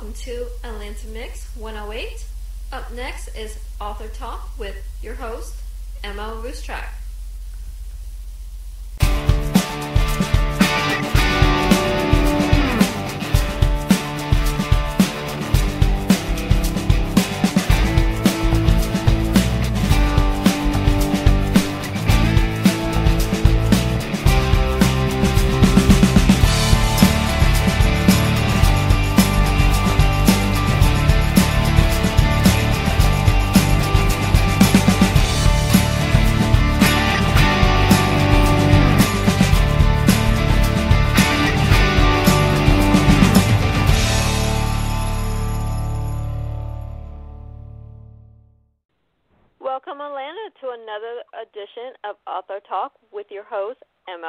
welcome 0.00 0.14
to 0.14 0.46
Atlanta 0.64 1.06
Mix 1.08 1.54
108. 1.56 2.24
Up 2.72 2.90
next 2.94 3.28
is 3.36 3.58
Author 3.78 4.08
Talk 4.08 4.48
with 4.58 4.74
your 5.02 5.14
host, 5.14 5.54
Emma 6.02 6.40
Ruscsak. 6.42 6.99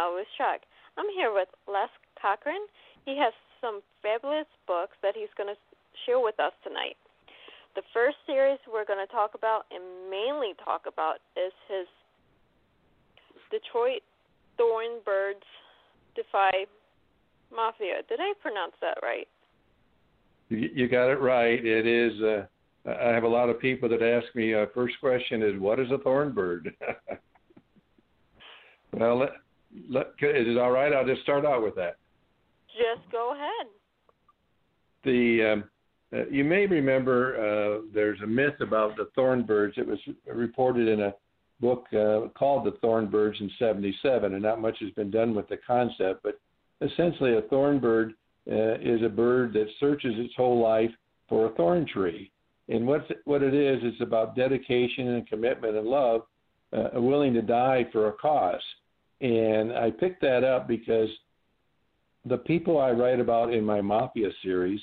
Emma 0.02 0.18
Ruscsak. 0.18 0.60
I'm 0.98 1.06
here 1.16 1.34
with 1.34 1.48
Les 1.68 1.90
Cochran. 2.22 2.66
He 3.06 3.18
has 3.18 3.34
some 3.60 3.82
fabulous 4.02 4.48
books 4.68 4.98
that 5.02 5.16
he's 5.16 5.30
going 5.38 5.54
to 5.54 5.60
share 6.06 6.20
with 6.20 6.40
us 6.40 6.54
tonight. 6.64 6.98
The 7.76 7.82
first 7.94 8.18
series 8.26 8.60
we're 8.72 8.86
going 8.86 9.06
to 9.06 9.12
talk 9.12 9.32
about 9.36 9.66
and 9.72 10.10
mainly 10.10 10.54
talk 10.64 10.84
about 10.88 11.18
is 11.38 11.54
his 11.70 11.88
Detroit 13.50 14.02
Thorn 14.58 15.00
Birds 15.06 15.46
Defy 16.16 16.66
Mafia. 17.54 18.02
Did 18.10 18.20
I 18.20 18.34
pronounce 18.42 18.74
that 18.82 18.98
right? 19.02 19.28
You, 20.50 20.70
you 20.74 20.88
got 20.90 21.10
it 21.10 21.22
right. 21.22 21.64
It 21.64 21.88
is. 21.88 22.22
Uh, 22.22 22.46
I 22.90 23.14
have 23.14 23.24
a 23.24 23.28
lot 23.28 23.50
of 23.50 23.60
people 23.60 23.88
that 23.90 24.02
ask 24.02 24.34
me. 24.36 24.54
Uh, 24.54 24.66
first 24.74 24.96
question 25.00 25.44
is, 25.44 25.60
"What 25.60 25.80
is 25.80 25.92
a 25.92 25.98
thorn 26.00 26.34
bird?" 26.34 26.76
well, 28.94 29.30
let, 29.90 30.08
is 30.22 30.48
it 30.48 30.58
all 30.58 30.72
right? 30.72 30.94
I'll 30.94 31.06
just 31.06 31.22
start 31.24 31.46
out 31.46 31.64
with 31.64 31.76
that. 31.76 31.98
Just 32.68 33.10
go 33.12 33.34
ahead. 33.34 33.68
The 35.04 35.54
um, 35.54 35.64
uh, 36.14 36.28
you 36.30 36.44
may 36.44 36.66
remember 36.66 37.36
uh, 37.36 37.82
there's 37.94 38.20
a 38.22 38.28
myth 38.28 38.60
about 38.60 38.98
the 38.98 39.10
thorn 39.16 39.44
birds. 39.44 39.76
It 39.78 39.88
was 39.88 40.00
reported 40.26 40.88
in 40.88 41.02
a 41.02 41.14
book 41.60 41.86
uh, 41.94 42.28
called 42.38 42.66
The 42.66 42.78
Thorn 42.82 43.08
Birds 43.08 43.38
in 43.40 43.50
'77, 43.60 44.34
and 44.34 44.42
not 44.42 44.62
much 44.62 44.78
has 44.80 44.92
been 44.92 45.12
done 45.12 45.36
with 45.36 45.48
the 45.50 45.58
concept. 45.58 46.24
But 46.24 46.40
essentially, 46.82 47.38
a 47.38 47.42
thorn 47.44 47.80
bird 47.80 48.14
uh, 48.50 48.76
is 48.76 49.02
a 49.04 49.10
bird 49.10 49.54
that 49.54 49.68
searches 49.80 50.14
its 50.18 50.34
whole 50.36 50.62
life 50.62 50.92
for 51.28 51.48
a 51.48 51.56
thorn 51.56 51.86
tree 51.88 52.32
and 52.72 52.88
what 52.88 53.06
what 53.26 53.44
it 53.44 53.54
is, 53.54 53.80
it's 53.84 54.02
about 54.02 54.36
dedication 54.36 55.10
and 55.10 55.28
commitment 55.28 55.76
and 55.76 55.88
love, 55.88 56.22
uh, 56.74 56.90
willing 56.94 57.34
to 57.34 57.42
die 57.42 57.86
for 57.92 58.08
a 58.08 58.14
cause. 58.14 58.62
And 59.22 59.72
I 59.74 59.92
picked 59.92 60.22
that 60.22 60.44
up 60.44 60.68
because 60.68 61.10
the 62.26 62.38
people 62.38 62.80
I 62.80 62.92
write 62.92 63.20
about 63.20 63.54
in 63.54 63.64
my 63.64 63.82
Mafia 63.82 64.30
series, 64.44 64.80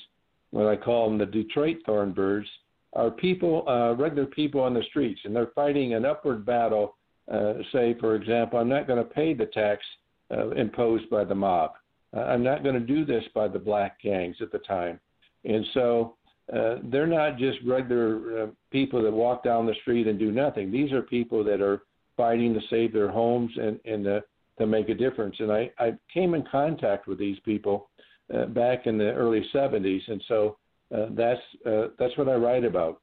what 0.51 0.67
I 0.67 0.75
call 0.75 1.09
them 1.09 1.17
the 1.17 1.25
Detroit 1.25 1.77
Thornbirds, 1.87 2.47
are 2.93 3.11
people, 3.11 3.67
uh, 3.67 3.93
regular 3.95 4.25
people 4.25 4.61
on 4.61 4.73
the 4.73 4.83
streets, 4.89 5.21
and 5.23 5.35
they're 5.35 5.51
fighting 5.53 5.93
an 5.93 6.05
upward 6.05 6.45
battle. 6.45 6.95
Uh, 7.31 7.53
say, 7.71 7.95
for 7.99 8.15
example, 8.15 8.57
I'm 8.57 8.69
not 8.69 8.87
going 8.87 8.97
to 8.97 9.07
pay 9.07 9.35
the 9.35 9.45
tax 9.45 9.83
uh, 10.31 10.49
imposed 10.51 11.07
by 11.11 11.23
the 11.23 11.35
mob. 11.35 11.73
Uh, 12.15 12.21
I'm 12.21 12.43
not 12.43 12.63
going 12.63 12.73
to 12.73 12.81
do 12.81 13.05
this 13.05 13.23
by 13.35 13.47
the 13.47 13.59
black 13.59 14.01
gangs 14.01 14.37
at 14.41 14.51
the 14.51 14.57
time. 14.59 14.99
And 15.45 15.63
so 15.75 16.15
uh, 16.51 16.77
they're 16.85 17.05
not 17.05 17.37
just 17.37 17.59
regular 17.65 18.43
uh, 18.43 18.47
people 18.71 19.03
that 19.03 19.11
walk 19.11 19.43
down 19.43 19.67
the 19.67 19.75
street 19.81 20.07
and 20.07 20.17
do 20.17 20.31
nothing. 20.31 20.71
These 20.71 20.91
are 20.91 21.03
people 21.03 21.43
that 21.43 21.61
are 21.61 21.83
fighting 22.17 22.53
to 22.55 22.59
save 22.69 22.93
their 22.93 23.09
homes 23.09 23.51
and, 23.55 23.79
and 23.85 24.03
to, 24.05 24.23
to 24.59 24.67
make 24.67 24.89
a 24.89 24.93
difference. 24.93 25.35
And 25.39 25.51
I, 25.51 25.71
I 25.79 25.93
came 26.13 26.33
in 26.33 26.43
contact 26.51 27.07
with 27.07 27.17
these 27.17 27.37
people 27.45 27.89
uh, 28.33 28.45
back 28.45 28.85
in 28.85 28.97
the 28.97 29.11
early 29.11 29.43
70s, 29.53 30.01
and 30.07 30.23
so 30.27 30.57
uh, 30.95 31.07
that's 31.11 31.41
uh, 31.65 31.87
that's 31.97 32.17
what 32.17 32.27
I 32.27 32.35
write 32.35 32.65
about. 32.65 33.01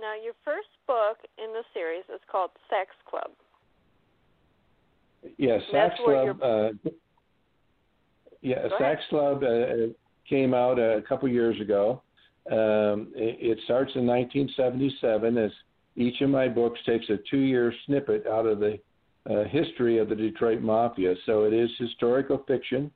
Now, 0.00 0.14
your 0.22 0.34
first 0.44 0.68
book 0.86 1.18
in 1.38 1.52
the 1.52 1.62
series 1.74 2.04
is 2.14 2.20
called 2.30 2.50
Sex 2.70 2.90
Club. 3.08 3.30
Yes, 5.36 5.60
yeah, 5.72 5.88
Sax 5.88 6.00
Club. 6.04 6.38
Uh, 6.42 6.90
yeah, 8.42 8.68
Sax 8.78 9.00
Club 9.10 9.42
uh, 9.42 9.92
came 10.28 10.54
out 10.54 10.78
a 10.78 11.02
couple 11.08 11.28
years 11.28 11.60
ago. 11.60 12.02
Um, 12.50 13.12
it, 13.14 13.36
it 13.40 13.58
starts 13.64 13.92
in 13.96 14.06
1977 14.06 15.36
as 15.36 15.50
each 15.96 16.20
of 16.20 16.30
my 16.30 16.48
books 16.48 16.78
takes 16.86 17.08
a 17.10 17.18
two-year 17.30 17.74
snippet 17.86 18.26
out 18.26 18.46
of 18.46 18.60
the 18.60 18.78
uh, 19.30 19.44
history 19.44 19.98
of 19.98 20.08
the 20.08 20.14
Detroit 20.14 20.60
Mafia. 20.60 21.14
So 21.26 21.44
it 21.44 21.52
is 21.52 21.70
historical 21.78 22.44
fiction, 22.46 22.90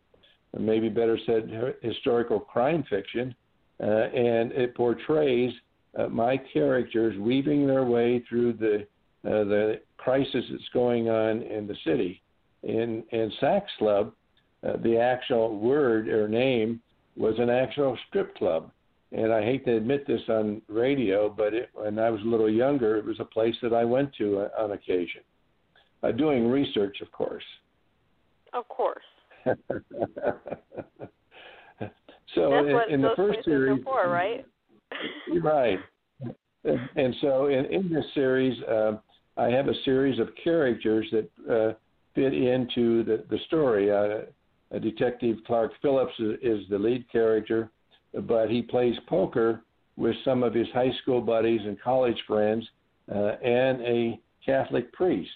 maybe 0.58 0.88
better 0.88 1.18
said, 1.26 1.50
historical 1.82 2.40
crime 2.40 2.84
fiction, 2.88 3.34
uh, 3.82 3.86
and 3.86 4.52
it 4.52 4.74
portrays 4.74 5.52
uh, 5.98 6.08
my 6.08 6.40
characters 6.52 7.18
weaving 7.18 7.66
their 7.66 7.84
way 7.84 8.24
through 8.28 8.54
the 8.54 8.86
uh, 9.24 9.44
the 9.44 9.80
crisis 9.98 10.44
that's 10.50 10.68
going 10.72 11.08
on 11.08 11.42
in 11.42 11.66
the 11.66 11.76
city. 11.84 12.22
In 12.62 13.04
in 13.10 13.30
Sax 13.40 13.70
Club, 13.78 14.12
uh, 14.66 14.76
the 14.82 14.96
actual 14.98 15.58
word 15.58 16.08
or 16.08 16.28
name 16.28 16.80
was 17.16 17.34
an 17.38 17.50
actual 17.50 17.96
strip 18.08 18.34
club. 18.36 18.70
And 19.12 19.32
I 19.32 19.42
hate 19.42 19.64
to 19.66 19.76
admit 19.76 20.06
this 20.06 20.22
on 20.28 20.62
radio, 20.68 21.28
but 21.28 21.52
it, 21.52 21.68
when 21.74 21.98
I 21.98 22.08
was 22.08 22.22
a 22.22 22.28
little 22.28 22.48
younger, 22.48 22.96
it 22.96 23.04
was 23.04 23.20
a 23.20 23.24
place 23.24 23.54
that 23.62 23.74
I 23.74 23.84
went 23.84 24.14
to 24.16 24.38
uh, 24.40 24.62
on 24.62 24.72
occasion, 24.72 25.20
uh, 26.02 26.12
doing 26.12 26.48
research, 26.48 26.98
of 27.00 27.10
course. 27.12 27.44
Of 28.52 28.68
course. 28.68 29.04
so 32.34 32.58
in, 32.58 32.78
in 32.90 33.02
the 33.02 33.12
first 33.16 33.44
series, 33.44 33.82
for, 33.82 34.08
right? 34.08 34.44
right. 35.42 35.78
And 36.64 37.14
so 37.20 37.46
in, 37.46 37.64
in 37.66 37.92
this 37.92 38.04
series, 38.14 38.62
uh, 38.64 38.92
I 39.36 39.48
have 39.48 39.68
a 39.68 39.74
series 39.84 40.20
of 40.20 40.28
characters 40.42 41.06
that 41.10 41.28
uh, 41.50 41.72
fit 42.14 42.34
into 42.34 43.02
the, 43.04 43.24
the 43.30 43.38
story. 43.46 43.90
Uh, 43.90 44.26
Detective 44.78 45.38
Clark 45.46 45.72
Phillips 45.82 46.12
is, 46.18 46.38
is 46.42 46.68
the 46.70 46.78
lead 46.78 47.10
character, 47.10 47.70
but 48.22 48.48
he 48.48 48.62
plays 48.62 48.94
poker 49.06 49.62
with 49.96 50.14
some 50.24 50.42
of 50.42 50.54
his 50.54 50.66
high 50.72 50.92
school 51.02 51.20
buddies 51.20 51.60
and 51.64 51.80
college 51.80 52.16
friends 52.26 52.66
uh, 53.14 53.32
and 53.42 53.80
a 53.82 54.20
Catholic 54.44 54.92
priest. 54.92 55.30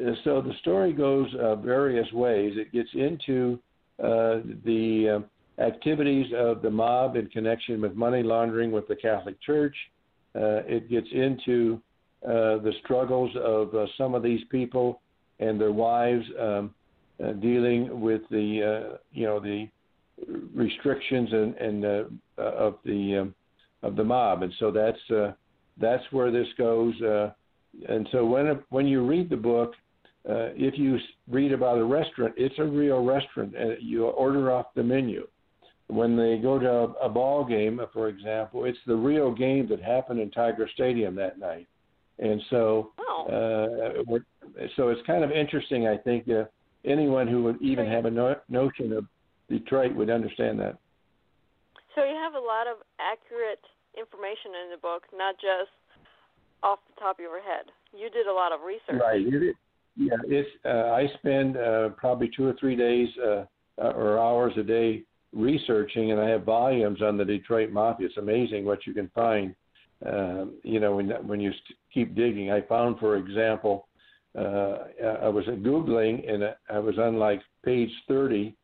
Uh, 0.00 0.12
so 0.24 0.40
the 0.40 0.54
story 0.60 0.92
goes 0.92 1.28
uh, 1.40 1.56
various 1.56 2.10
ways. 2.12 2.54
It 2.56 2.72
gets 2.72 2.88
into 2.94 3.58
uh, 4.02 4.40
the 4.64 5.22
uh, 5.58 5.62
activities 5.62 6.32
of 6.36 6.62
the 6.62 6.70
mob 6.70 7.16
in 7.16 7.26
connection 7.26 7.80
with 7.80 7.94
money 7.94 8.22
laundering 8.22 8.72
with 8.72 8.88
the 8.88 8.96
Catholic 8.96 9.40
Church. 9.42 9.76
Uh, 10.34 10.62
it 10.66 10.88
gets 10.88 11.08
into 11.12 11.80
uh, 12.24 12.56
the 12.58 12.72
struggles 12.84 13.30
of 13.36 13.70
some 13.98 14.14
of 14.14 14.22
these 14.22 14.40
people 14.50 15.00
and 15.40 15.60
their 15.60 15.72
wives 15.72 16.24
um, 16.40 16.74
dealing 17.40 18.00
with 18.00 18.22
the 18.30 18.98
you 19.12 19.26
know 19.26 19.38
the 19.38 19.68
restrictions 20.54 21.28
and, 21.32 21.54
and 21.56 21.84
of 22.38 22.78
the 22.84 23.18
um, 23.18 23.34
of 23.82 23.96
the 23.96 24.04
mob, 24.04 24.42
and 24.42 24.52
so 24.58 24.70
that's 24.70 25.34
that's 25.78 26.04
where 26.12 26.30
this 26.30 26.46
goes. 26.56 26.94
And 27.88 28.08
so 28.10 28.24
when 28.24 28.58
when 28.70 28.86
you 28.86 29.06
read 29.06 29.28
the 29.28 29.36
book, 29.36 29.74
uh, 30.28 30.54
if 30.54 30.78
you 30.78 30.98
read 31.28 31.52
about 31.52 31.78
a 31.78 31.84
restaurant, 31.84 32.34
it's 32.36 32.54
a 32.58 32.64
real 32.64 33.04
restaurant, 33.04 33.56
and 33.56 33.76
you 33.80 34.06
order 34.06 34.52
off 34.52 34.66
the 34.74 34.82
menu. 34.82 35.26
When 35.88 36.16
they 36.16 36.38
go 36.38 36.58
to 36.58 36.68
a, 36.68 36.84
a 37.06 37.08
ball 37.08 37.44
game, 37.44 37.80
for 37.92 38.08
example, 38.08 38.64
it's 38.64 38.78
the 38.86 38.94
real 38.94 39.32
game 39.34 39.68
that 39.68 39.82
happened 39.82 40.20
in 40.20 40.30
Tiger 40.30 40.68
Stadium 40.72 41.14
that 41.16 41.38
night, 41.38 41.66
and 42.18 42.40
so 42.50 42.92
oh. 42.98 44.04
uh, 44.06 44.18
so 44.76 44.88
it's 44.88 45.04
kind 45.06 45.24
of 45.24 45.30
interesting, 45.30 45.88
I 45.88 45.96
think. 45.96 46.28
Uh, 46.28 46.44
anyone 46.84 47.26
who 47.26 47.42
would 47.44 47.60
even 47.60 47.86
have 47.86 48.06
a 48.06 48.10
no- 48.10 48.40
notion 48.48 48.92
of 48.92 49.06
Detroit 49.48 49.94
would 49.94 50.10
understand 50.10 50.58
that. 50.60 50.78
So 51.94 52.04
you 52.04 52.14
have 52.14 52.34
a 52.34 52.40
lot 52.40 52.66
of 52.66 52.78
accurate 52.98 53.62
information 53.98 54.52
in 54.64 54.70
the 54.70 54.80
book, 54.80 55.04
not 55.14 55.34
just 55.36 55.70
off 56.62 56.78
the 56.94 57.00
top 57.00 57.18
of 57.18 57.20
your 57.20 57.42
head. 57.42 57.66
You 57.92 58.08
did 58.08 58.26
a 58.26 58.32
lot 58.32 58.52
of 58.52 58.60
research. 58.62 59.00
Right. 59.00 59.20
Yeah. 59.96 60.16
It's. 60.24 60.48
Uh, 60.64 60.92
I 60.92 61.06
spend 61.18 61.56
uh, 61.56 61.90
probably 61.90 62.30
two 62.34 62.46
or 62.46 62.54
three 62.58 62.76
days 62.76 63.08
uh, 63.22 63.44
or 63.78 64.18
hours 64.18 64.52
a 64.56 64.62
day 64.62 65.02
researching, 65.32 66.12
and 66.12 66.20
I 66.20 66.28
have 66.28 66.44
volumes 66.44 67.02
on 67.02 67.16
the 67.16 67.24
Detroit 67.24 67.70
Mafia. 67.70 68.06
It's 68.06 68.16
amazing 68.16 68.64
what 68.64 68.86
you 68.86 68.94
can 68.94 69.10
find. 69.14 69.54
Um, 70.04 70.54
you 70.62 70.80
know, 70.80 70.96
when 70.96 71.10
when 71.26 71.40
you 71.40 71.52
keep 71.92 72.14
digging, 72.14 72.50
I 72.50 72.62
found, 72.62 72.98
for 72.98 73.16
example, 73.16 73.86
uh, 74.36 74.78
I 75.22 75.28
was 75.28 75.44
googling 75.46 76.30
and 76.30 76.44
I 76.70 76.78
was 76.78 76.98
on 76.98 77.18
like 77.18 77.42
page 77.64 77.90
30, 78.08 78.54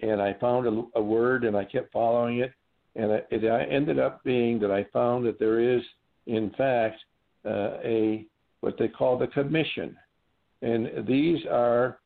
and 0.00 0.20
I 0.20 0.34
found 0.34 0.66
a, 0.66 0.98
a 0.98 1.02
word 1.02 1.44
and 1.44 1.56
I 1.56 1.64
kept 1.64 1.92
following 1.92 2.38
it, 2.38 2.52
and 2.96 3.12
it, 3.12 3.28
it 3.30 3.44
ended 3.44 3.98
up 3.98 4.22
being 4.24 4.58
that 4.60 4.70
I 4.70 4.84
found 4.92 5.24
that 5.26 5.38
there 5.38 5.60
is, 5.60 5.82
in 6.26 6.50
fact, 6.58 6.98
uh, 7.46 7.78
a 7.84 8.26
what 8.60 8.76
they 8.78 8.88
call 8.88 9.18
the 9.18 9.26
commission, 9.28 9.96
and 10.64 11.06
these 11.06 11.40
are 11.50 11.98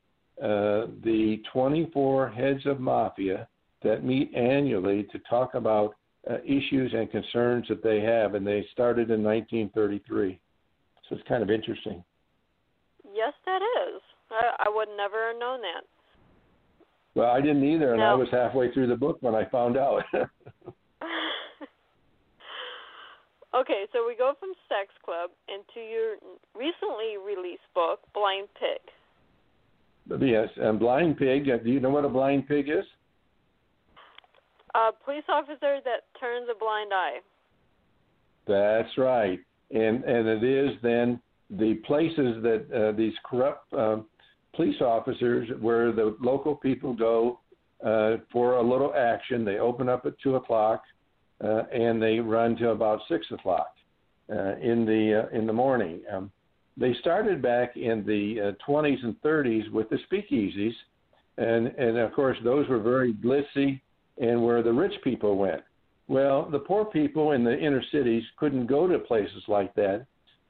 uh, 0.42 0.86
the 1.04 1.40
24 1.52 2.30
heads 2.30 2.66
of 2.66 2.80
mafia 2.80 3.48
that 3.82 4.04
meet 4.04 4.34
annually 4.34 5.04
to 5.12 5.18
talk 5.30 5.54
about 5.54 5.94
uh, 6.28 6.38
issues 6.44 6.92
and 6.92 7.10
concerns 7.10 7.66
that 7.68 7.82
they 7.82 8.00
have, 8.00 8.34
and 8.34 8.46
they 8.46 8.66
started 8.72 9.10
in 9.10 9.22
1933. 9.22 10.38
So 11.08 11.14
it's 11.14 11.28
kind 11.28 11.42
of 11.42 11.50
interesting. 11.50 12.02
Yes, 13.14 13.32
that 13.46 13.62
is. 13.62 14.02
I, 14.30 14.66
I 14.66 14.68
would 14.68 14.88
never 14.96 15.28
have 15.28 15.38
known 15.38 15.60
that. 15.60 15.84
Well, 17.14 17.30
I 17.30 17.40
didn't 17.40 17.64
either, 17.64 17.92
and 17.92 18.00
no. 18.00 18.06
I 18.06 18.14
was 18.14 18.28
halfway 18.30 18.72
through 18.72 18.88
the 18.88 18.96
book 18.96 19.18
when 19.20 19.34
I 19.34 19.44
found 19.46 19.76
out. 19.76 20.02
okay, 23.54 23.84
so 23.92 24.06
we 24.06 24.16
go 24.16 24.34
from 24.38 24.50
Sex 24.68 24.92
Club 25.04 25.30
into 25.48 25.86
your 25.86 26.16
recently 26.54 27.16
released 27.16 27.68
book, 27.74 28.00
Blind 28.14 28.48
Pig. 28.58 30.20
Yes, 30.20 30.48
and 30.56 30.78
Blind 30.78 31.18
Pig. 31.18 31.48
Uh, 31.50 31.58
do 31.58 31.70
you 31.70 31.80
know 31.80 31.90
what 31.90 32.04
a 32.04 32.08
blind 32.08 32.48
pig 32.48 32.68
is? 32.68 32.84
A 34.74 34.90
police 35.04 35.24
officer 35.28 35.78
that 35.84 36.04
turns 36.18 36.48
a 36.50 36.58
blind 36.58 36.92
eye. 36.92 37.18
That's 38.46 38.96
right, 38.96 39.38
and 39.70 40.02
and 40.04 40.26
it 40.26 40.42
is 40.42 40.70
then 40.82 41.20
the 41.50 41.74
places 41.86 42.42
that 42.42 42.66
uh, 42.74 42.96
these 42.96 43.12
corrupt 43.24 43.72
uh, 43.72 43.98
police 44.54 44.80
officers, 44.80 45.48
where 45.60 45.92
the 45.92 46.16
local 46.20 46.54
people 46.54 46.94
go 46.94 47.40
uh, 47.84 48.16
for 48.32 48.56
a 48.56 48.62
little 48.62 48.94
action. 48.94 49.44
They 49.44 49.58
open 49.58 49.88
up 49.88 50.06
at 50.06 50.14
two 50.22 50.36
o'clock, 50.36 50.82
uh, 51.42 51.62
and 51.72 52.02
they 52.02 52.18
run 52.18 52.56
to 52.56 52.70
about 52.70 53.00
six 53.08 53.26
o'clock 53.30 53.74
uh, 54.30 54.56
in 54.56 54.84
the 54.84 55.24
uh, 55.24 55.36
in 55.36 55.46
the 55.46 55.52
morning. 55.52 56.00
Um, 56.12 56.30
they 56.76 56.94
started 57.00 57.42
back 57.42 57.76
in 57.76 58.04
the 58.06 58.54
uh, 58.54 58.70
20s 58.70 59.02
and 59.02 59.20
30s 59.22 59.70
with 59.70 59.88
the 59.90 59.98
speakeasies, 60.10 60.74
and 61.36 61.68
and 61.68 61.98
of 61.98 62.12
course 62.12 62.36
those 62.44 62.68
were 62.68 62.80
very 62.80 63.14
glitzy 63.14 63.80
and 64.20 64.44
where 64.44 64.62
the 64.62 64.72
rich 64.72 64.94
people 65.04 65.36
went. 65.36 65.62
Well, 66.08 66.48
the 66.50 66.58
poor 66.58 66.84
people 66.84 67.32
in 67.32 67.44
the 67.44 67.56
inner 67.56 67.82
cities 67.92 68.22
couldn't 68.36 68.66
go 68.66 68.88
to 68.88 68.98
places 68.98 69.42
like 69.46 69.74
that, 69.74 70.06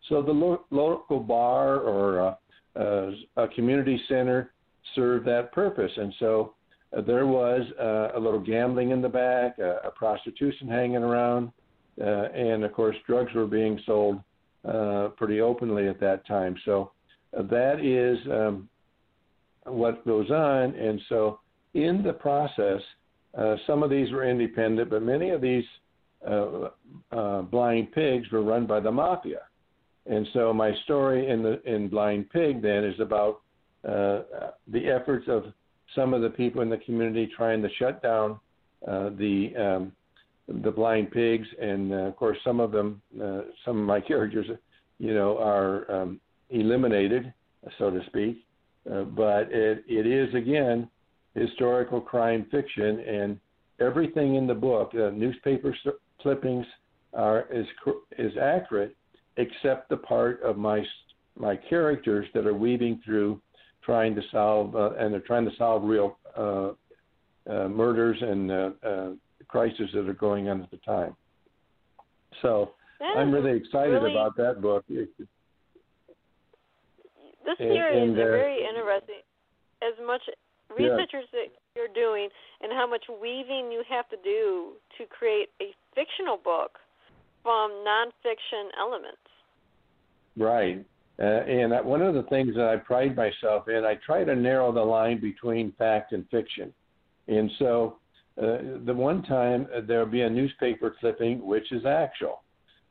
so 0.09 0.23
the 0.23 0.33
lo- 0.33 0.65
local 0.71 1.21
bar 1.21 1.81
or 1.81 2.19
a, 2.19 2.39
a, 2.77 3.45
a 3.45 3.49
community 3.49 4.01
center 4.09 4.53
served 4.95 5.27
that 5.27 5.53
purpose, 5.53 5.93
and 5.97 6.15
so 6.19 6.55
uh, 6.55 6.58
there 7.07 7.27
was 7.27 7.63
uh, 7.81 8.19
a 8.19 8.21
little 8.21 8.41
gambling 8.41 8.91
in 8.91 9.03
the 9.03 9.09
back, 9.09 9.57
uh, 9.59 9.77
a 9.87 9.91
prostitution 9.91 10.69
hanging 10.69 11.03
around, 11.03 11.53
uh, 12.01 12.05
and 12.05 12.65
of 12.65 12.73
course 12.73 12.97
drugs 13.07 13.33
were 13.35 13.47
being 13.47 13.81
sold 13.85 14.21
uh, 14.67 15.09
pretty 15.17 15.41
openly 15.41 15.89
at 15.89 16.01
that 16.01 16.27
time. 16.27 16.57
So 16.65 16.93
uh, 17.37 17.43
that 17.43 17.81
is 17.81 18.19
um, 18.31 18.69
what 19.65 20.05
goes 20.07 20.31
on. 20.31 20.75
And 20.75 21.01
so 21.09 21.41
in 21.75 22.03
the 22.03 22.13
process, 22.13 22.81
uh, 23.37 23.57
some 23.67 23.83
of 23.83 23.91
these 23.91 24.11
were 24.11 24.29
independent, 24.29 24.91
but 24.91 25.03
many 25.03 25.31
of 25.31 25.41
these 25.41 25.65
uh, 26.27 26.69
uh, 27.13 27.43
blind 27.43 27.93
pigs 27.93 28.29
were 28.33 28.43
run 28.43 28.67
by 28.67 28.81
the 28.81 28.91
mafia. 28.91 29.43
And 30.07 30.27
so 30.33 30.53
my 30.53 30.73
story 30.85 31.31
in 31.31 31.43
the 31.43 31.63
in 31.63 31.89
Blind 31.89 32.31
Pig 32.31 32.63
then 32.63 32.83
is 32.83 32.99
about 32.99 33.43
uh, 33.87 34.23
the 34.67 34.87
efforts 34.87 35.27
of 35.29 35.53
some 35.95 36.15
of 36.15 36.23
the 36.23 36.31
people 36.31 36.63
in 36.63 36.69
the 36.69 36.79
community 36.79 37.31
trying 37.37 37.63
to 37.63 37.69
shut 37.79 38.03
down 38.03 38.39
the 38.85 39.53
um, 39.59 39.93
the 40.49 40.71
blind 40.71 41.11
pigs, 41.11 41.47
and 41.61 41.93
uh, 41.93 41.97
of 41.97 42.17
course 42.17 42.39
some 42.43 42.61
of 42.61 42.73
them, 42.73 43.03
uh, 43.23 43.43
some 43.65 43.79
of 43.79 43.87
my 43.87 44.01
characters, 44.09 44.47
you 44.99 45.15
know, 45.15 45.39
are 45.39 45.91
um, 45.91 46.21
eliminated, 46.51 47.33
so 47.79 47.91
to 47.91 48.01
speak. 48.07 48.45
Uh, 48.91 49.03
but 49.03 49.53
it, 49.53 49.85
it 49.87 50.07
is 50.07 50.35
again 50.35 50.89
historical 51.35 52.01
crime 52.01 52.47
fiction, 52.51 53.01
and 53.01 53.39
everything 53.81 54.37
in 54.37 54.47
the 54.47 54.55
book, 54.55 54.93
uh, 54.95 55.11
newspaper 55.11 55.77
clippings, 56.21 56.67
are 57.13 57.47
is 57.53 57.67
is 58.19 58.33
accurate, 58.41 58.97
except 59.37 59.89
the 59.89 59.97
part 59.97 60.43
of 60.43 60.57
my 60.57 60.83
my 61.37 61.57
characters 61.57 62.27
that 62.35 62.47
are 62.47 62.55
weaving 62.55 63.01
through, 63.05 63.41
trying 63.89 64.15
to 64.15 64.21
solve, 64.31 64.77
uh, 64.77 64.91
and 64.99 65.15
they're 65.15 65.21
trying 65.21 65.47
to 65.47 65.57
solve 65.57 65.83
real 65.83 66.19
uh, 66.37 66.73
murders 67.69 68.19
and 68.21 68.51
crises 69.49 69.89
that 69.95 70.07
are 70.07 70.13
going 70.13 70.51
on 70.51 70.61
at 70.63 70.71
the 70.71 70.77
time. 70.79 71.17
So 72.43 72.73
I'm 73.01 73.33
really 73.33 73.57
excited 73.57 73.93
really, 73.93 74.13
about 74.13 74.37
that 74.37 74.61
book. 74.61 74.85
This 74.89 75.09
series 77.57 78.11
is 78.11 78.15
uh, 78.15 78.15
very 78.15 78.67
interesting. 78.69 79.25
As 79.81 79.95
much 80.05 80.21
researchers 80.69 81.25
yeah. 81.33 81.41
that 81.41 81.49
you're 81.75 81.95
doing 81.95 82.29
and 82.61 82.73
how 82.73 82.87
much 82.87 83.05
weaving 83.09 83.73
you 83.73 83.83
have 83.89 84.07
to 84.11 84.17
do 84.23 84.73
to 84.99 85.07
create 85.07 85.49
a 85.63 85.73
fictional 85.95 86.37
book 86.37 86.73
from 87.43 87.71
nonfiction 87.87 88.69
elements. 88.79 89.17
Right. 90.37 90.85
Uh, 91.21 91.25
and 91.25 91.73
one 91.85 92.01
of 92.01 92.15
the 92.15 92.23
things 92.25 92.55
that 92.55 92.69
I 92.69 92.77
pride 92.77 93.17
myself 93.17 93.69
in, 93.69 93.85
I 93.85 93.95
try 94.07 94.23
to 94.23 94.37
narrow 94.37 94.71
the 94.73 94.83
line 94.83 95.21
between 95.21 95.73
fact 95.73 96.13
and 96.13 96.29
fiction. 96.31 96.73
And 97.27 97.51
so 97.59 97.97
uh, 98.41 98.59
the 98.87 98.95
one 98.95 99.23
time 99.25 99.67
uh, 99.75 99.81
there'll 99.87 100.07
be 100.07 100.23
a 100.23 100.31
newspaper 100.31 100.95
clipping 101.01 101.45
which 101.45 101.73
is 101.73 101.85
actual. 101.85 102.43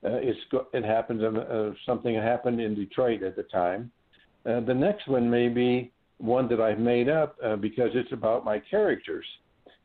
Uh, 0.03 0.19
it's 0.21 0.39
it 0.74 0.83
happens 0.83 1.24
uh, 1.24 1.71
something 1.85 2.15
happened 2.15 2.59
in 2.59 2.75
Detroit 2.75 3.24
at 3.24 3.35
the 3.35 3.44
time. 3.44 3.91
Uh, 4.45 4.59
the 4.59 4.74
next 4.74 5.07
one 5.07 5.29
may 5.29 5.47
be 5.47 5.91
one 6.18 6.47
that 6.50 6.59
I've 6.59 6.79
made 6.79 7.09
up 7.09 7.35
uh, 7.44 7.56
because 7.56 7.91
it's 7.94 8.12
about 8.12 8.45
my 8.45 8.59
characters. 8.59 9.25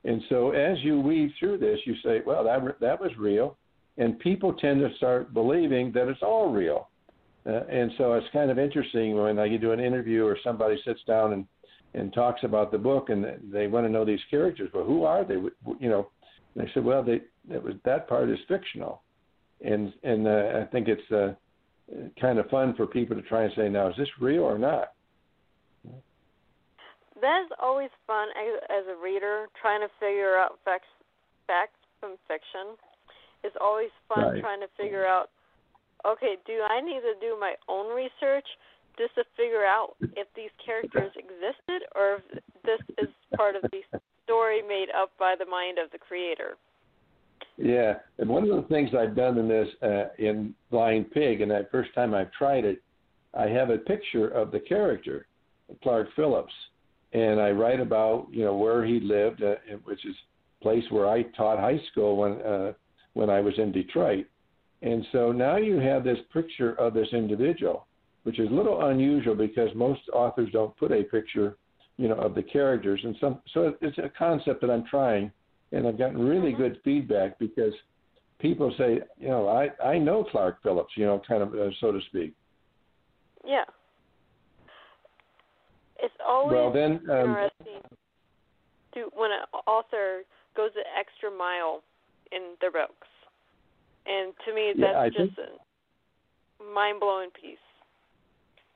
And 0.05 0.21
so 0.29 0.51
as 0.51 0.79
you 0.83 1.01
weave 1.01 1.31
through 1.39 1.59
this, 1.59 1.79
you 1.87 1.95
say, 2.05 2.23
well, 2.27 2.45
that 2.45 2.81
that 2.81 3.01
was 3.01 3.13
real, 3.17 3.57
and 3.99 4.19
people 4.19 4.53
tend 4.53 4.81
to 4.81 4.95
start 4.97 5.33
believing 5.33 5.93
that 5.93 6.09
it's 6.09 6.23
all 6.23 6.51
real. 6.51 6.89
Uh, 7.47 7.65
and 7.69 7.91
so 7.99 8.13
it's 8.15 8.27
kind 8.33 8.51
of 8.51 8.59
interesting 8.59 9.17
when 9.17 9.39
I 9.39 9.57
do 9.57 9.73
an 9.73 9.81
interview 9.81 10.25
or 10.25 10.37
somebody 10.45 10.81
sits 10.85 11.01
down 11.07 11.33
and 11.33 11.47
and 11.95 12.11
talks 12.15 12.43
about 12.43 12.73
the 12.73 12.79
book, 12.79 13.11
and 13.11 13.27
they 13.53 13.67
want 13.67 13.85
to 13.85 13.93
know 13.93 14.05
these 14.05 14.21
characters. 14.31 14.71
Well, 14.73 14.85
who 14.85 15.05
are 15.05 15.25
they? 15.25 15.35
You 15.35 15.91
know, 15.91 16.09
and 16.55 16.67
I 16.67 16.73
said, 16.73 16.85
well, 16.85 17.03
they 17.03 17.21
that 17.51 17.63
was 17.63 17.75
that 17.85 18.09
part 18.09 18.31
is 18.31 18.39
fictional, 18.49 19.03
and 19.65 19.93
and 20.03 20.27
uh, 20.27 20.61
I 20.63 20.65
think 20.73 20.89
it's 20.89 21.13
uh, 21.13 21.35
kind 22.21 22.39
of 22.39 22.49
fun 22.49 22.75
for 22.77 22.87
people 22.87 23.17
to 23.17 23.23
try 23.23 23.45
and 23.45 23.53
say, 23.57 23.69
now 23.69 23.89
is 23.89 23.97
this 23.97 24.09
real 24.21 24.43
or 24.43 24.59
not? 24.59 24.93
That's 27.21 27.53
always 27.63 27.91
fun 28.07 28.29
as, 28.31 28.63
as 28.71 28.85
a 28.91 29.01
reader 29.01 29.47
trying 29.61 29.81
to 29.81 29.89
figure 30.01 30.37
out 30.37 30.59
facts 30.65 30.89
facts 31.47 31.79
from 32.01 32.17
fiction. 32.27 32.77
It's 33.45 33.57
always 33.61 33.91
fun 34.09 34.25
right. 34.25 34.41
trying 34.41 34.61
to 34.61 34.69
figure 34.77 35.07
out. 35.07 35.31
Okay, 36.07 36.37
do 36.47 36.61
I 36.69 36.81
need 36.81 37.01
to 37.01 37.15
do 37.21 37.37
my 37.39 37.55
own 37.69 37.95
research? 37.95 38.47
just 38.99 39.15
to 39.15 39.25
figure 39.37 39.65
out 39.65 39.97
if 40.17 40.27
these 40.37 40.51
characters 40.65 41.13
existed 41.17 41.89
or 41.95 42.17
if 42.17 42.43
this 42.65 42.81
is 42.99 43.09
part 43.37 43.57
of 43.57 43.63
the 43.71 43.81
story 44.25 44.63
made 44.63 44.89
up 44.97 45.11
by 45.19 45.35
the 45.39 45.47
mind 45.47 45.79
of 45.79 45.91
the 45.91 45.99
creator. 45.99 46.57
Yeah, 47.57 47.95
and 48.19 48.29
one 48.29 48.49
of 48.49 48.57
the 48.57 48.69
things 48.69 48.91
I've 48.99 49.17
done 49.17 49.39
in 49.39 49.49
this 49.49 49.69
uh, 49.83 50.05
in 50.19 50.55
Blind 50.71 51.11
Pig, 51.11 51.41
and 51.41 51.51
that 51.51 51.71
first 51.71 51.95
time 51.95 52.15
I've 52.15 52.33
tried 52.33 52.65
it, 52.65 52.83
I 53.35 53.47
have 53.47 53.71
a 53.71 53.79
picture 53.79 54.29
of 54.29 54.51
the 54.51 54.61
character, 54.61 55.27
Clark 55.83 56.09
Phillips, 56.17 56.53
and 57.13 57.41
I 57.41 57.51
write 57.51 57.81
about 57.81 58.29
you 58.31 58.45
know 58.45 58.57
where 58.57 58.85
he 58.85 59.01
lived, 59.01 59.43
uh, 59.43 59.57
which 59.85 60.05
is 60.07 60.15
place 60.63 60.85
where 60.91 61.09
I 61.09 61.25
taught 61.37 61.59
high 61.59 61.81
school 61.91 62.17
when 62.17 62.41
uh, 62.41 62.73
when 63.13 63.29
I 63.29 63.41
was 63.41 63.55
in 63.59 63.71
Detroit, 63.71 64.27
and 64.83 65.05
so 65.13 65.33
now 65.33 65.57
you 65.57 65.79
have 65.79 66.05
this 66.05 66.19
picture 66.33 66.75
of 66.75 66.95
this 66.95 67.09
individual 67.13 67.87
which 68.25 68.39
is 68.39 68.49
a 68.51 68.55
little 68.55 68.87
unusual 68.87 69.35
because 69.35 69.69
most 69.75 70.01
authors 70.13 70.51
don't 70.53 70.77
put 70.77 70.93
a 70.93 71.03
picture, 71.03 71.57
you 71.97 72.09
know, 72.09 72.15
of 72.15 72.35
the 72.35 72.43
characters. 72.43 73.01
And 73.03 73.17
some, 73.21 73.41
so 73.53 73.75
it's 73.81 73.99
a 73.99 74.11
concept 74.17 74.61
that 74.61 74.71
I'm 74.71 74.85
trying, 74.87 75.33
and 75.73 75.87
I've 75.87 75.99
gotten 75.99 76.19
really 76.19 76.53
mm-hmm. 76.53 76.63
good 76.63 76.81
feedback 76.85 77.39
because 77.39 77.73
people 78.39 78.73
say, 78.79 79.01
you 79.19 79.29
know, 79.29 79.49
I 79.49 79.71
I 79.85 79.99
know 79.99 80.25
Clark 80.25 80.63
Phillips, 80.63 80.93
you 80.97 81.05
know, 81.05 81.21
kind 81.27 81.43
of 81.43 81.55
uh, 81.55 81.71
so 81.81 81.93
to 81.93 82.01
speak. 82.09 82.35
Yeah. 83.45 83.65
It's 86.01 86.15
always 86.27 86.53
well, 86.53 86.73
then, 86.73 87.01
um, 87.11 87.31
interesting 87.31 87.81
to 88.95 89.09
when 89.15 89.31
an 89.31 89.47
author 89.67 90.23
goes 90.57 90.71
the 90.75 90.83
extra 90.99 91.31
mile 91.31 91.83
in 92.33 92.55
their 92.61 92.73
books, 92.73 93.07
and 94.07 94.33
to 94.47 94.55
me, 94.55 94.73
that's 94.79 94.97
I 94.97 95.09
just 95.09 95.37
think- 95.37 95.49
a 96.61 96.65
mind 96.75 97.01
blowing 97.01 97.31
piece. 97.31 97.59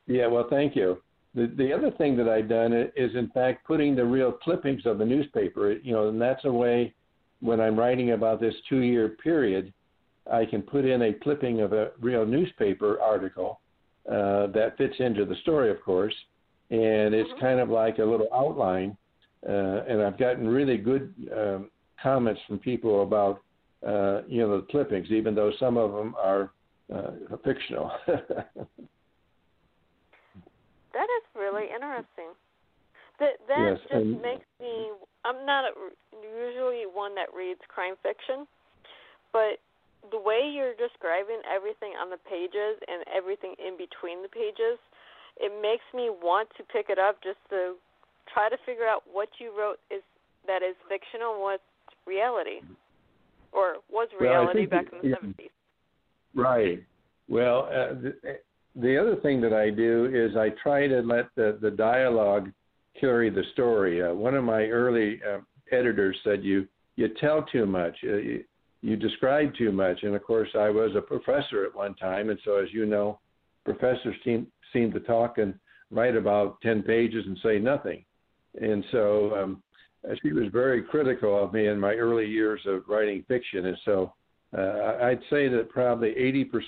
Yeah, 0.06 0.26
well, 0.26 0.46
thank 0.48 0.76
you. 0.76 1.02
The 1.34 1.46
the 1.56 1.72
other 1.72 1.90
thing 1.90 2.16
that 2.16 2.28
I've 2.28 2.48
done 2.48 2.72
is, 2.72 3.14
in 3.14 3.28
fact, 3.30 3.66
putting 3.66 3.94
the 3.94 4.04
real 4.04 4.32
clippings 4.32 4.86
of 4.86 4.98
the 4.98 5.04
newspaper. 5.04 5.72
You 5.72 5.92
know, 5.92 6.08
and 6.08 6.20
that's 6.20 6.44
a 6.44 6.52
way 6.52 6.94
when 7.40 7.60
I'm 7.60 7.78
writing 7.78 8.12
about 8.12 8.40
this 8.40 8.54
two-year 8.68 9.10
period, 9.22 9.72
I 10.30 10.46
can 10.46 10.62
put 10.62 10.84
in 10.84 11.02
a 11.02 11.12
clipping 11.12 11.60
of 11.60 11.72
a 11.72 11.92
real 12.00 12.24
newspaper 12.24 13.00
article 13.00 13.60
uh, 14.10 14.46
that 14.48 14.76
fits 14.78 14.94
into 15.00 15.24
the 15.24 15.34
story, 15.36 15.70
of 15.70 15.82
course, 15.82 16.14
and 16.70 17.14
it's 17.14 17.30
Mhm. 17.32 17.40
kind 17.40 17.60
of 17.60 17.68
like 17.68 17.98
a 17.98 18.04
little 18.04 18.28
outline. 18.32 18.96
Uh, 19.46 19.82
and 19.86 20.00
I've 20.02 20.16
gotten 20.16 20.48
really 20.48 20.78
good 20.78 21.12
um, 21.36 21.70
comments 22.02 22.40
from 22.46 22.58
people 22.58 23.02
about 23.02 23.42
uh, 23.86 24.22
you 24.26 24.40
know 24.42 24.60
the 24.60 24.66
clippings, 24.70 25.10
even 25.10 25.34
though 25.34 25.52
some 25.58 25.76
of 25.76 25.92
them 25.92 26.14
are 26.22 26.50
uh, 26.94 27.10
fictional. 27.44 27.90
That 30.96 31.12
is 31.20 31.24
really 31.36 31.68
interesting. 31.68 32.32
That 33.20 33.36
that 33.52 33.64
Yes, 33.68 33.78
just 33.84 33.92
and- 33.92 34.22
makes 34.22 34.48
me. 34.60 34.92
I'm 35.28 35.44
not 35.44 35.68
a, 35.68 35.72
usually 36.16 36.88
one 36.88 37.14
that 37.16 37.28
reads 37.36 37.60
crime 37.68 37.96
fiction, 38.02 38.46
but 39.32 39.60
the 40.10 40.16
way 40.16 40.48
you're 40.48 40.72
describing 40.78 41.42
everything 41.44 41.92
on 42.00 42.08
the 42.08 42.16
pages 42.24 42.80
and 42.88 43.04
everything 43.12 43.52
in 43.60 43.76
between 43.76 44.22
the 44.22 44.30
pages, 44.32 44.78
it 45.36 45.50
makes 45.60 45.84
me 45.92 46.08
want 46.08 46.48
to 46.56 46.62
pick 46.64 46.88
it 46.88 46.98
up 46.98 47.20
just 47.22 47.42
to 47.50 47.74
try 48.32 48.48
to 48.48 48.56
figure 48.64 48.86
out 48.86 49.02
what 49.10 49.28
you 49.36 49.52
wrote 49.52 49.76
is 49.90 50.00
that 50.46 50.62
is 50.62 50.76
fictional 50.88 51.42
what's 51.42 51.66
reality, 52.06 52.62
or 53.52 53.76
was 53.90 54.08
reality 54.20 54.60
think 54.60 54.70
back 54.70 54.86
in 54.92 55.10
the 55.10 55.16
seventies. 55.16 55.50
Right. 56.34 56.82
Well, 57.28 57.68
uh, 57.72 57.94
the, 57.94 58.14
the 58.76 59.00
other 59.00 59.16
thing 59.16 59.40
that 59.40 59.52
I 59.52 59.70
do 59.70 60.10
is 60.12 60.36
I 60.36 60.50
try 60.62 60.86
to 60.86 61.00
let 61.00 61.26
the, 61.34 61.58
the 61.60 61.70
dialogue 61.70 62.52
carry 63.00 63.30
the 63.30 63.42
story. 63.52 64.02
Uh, 64.02 64.12
one 64.12 64.34
of 64.34 64.44
my 64.44 64.64
early 64.64 65.20
uh, 65.28 65.38
editors 65.72 66.16
said 66.24 66.44
you 66.44 66.66
you 66.96 67.08
tell 67.20 67.42
too 67.42 67.66
much, 67.66 67.94
uh, 68.04 68.16
you, 68.16 68.44
you 68.80 68.96
describe 68.96 69.54
too 69.56 69.72
much, 69.72 70.02
and 70.02 70.14
of 70.14 70.22
course 70.22 70.48
I 70.54 70.70
was 70.70 70.92
a 70.96 71.00
professor 71.00 71.64
at 71.64 71.74
one 71.74 71.94
time, 71.94 72.30
and 72.30 72.38
so 72.44 72.56
as 72.56 72.68
you 72.72 72.86
know, 72.86 73.18
professors 73.64 74.16
seem 74.24 74.46
seem 74.72 74.92
to 74.92 75.00
talk 75.00 75.38
and 75.38 75.54
write 75.90 76.16
about 76.16 76.60
ten 76.60 76.82
pages 76.82 77.24
and 77.26 77.38
say 77.42 77.58
nothing, 77.58 78.04
and 78.60 78.84
so 78.92 79.34
um, 79.34 79.62
she 80.22 80.32
was 80.32 80.44
very 80.52 80.82
critical 80.82 81.42
of 81.42 81.52
me 81.52 81.68
in 81.68 81.78
my 81.80 81.94
early 81.94 82.26
years 82.26 82.60
of 82.66 82.82
writing 82.88 83.24
fiction, 83.26 83.66
and 83.66 83.78
so 83.84 84.12
uh, 84.56 84.98
I'd 85.02 85.20
say 85.30 85.48
that 85.48 85.68
probably 85.70 86.10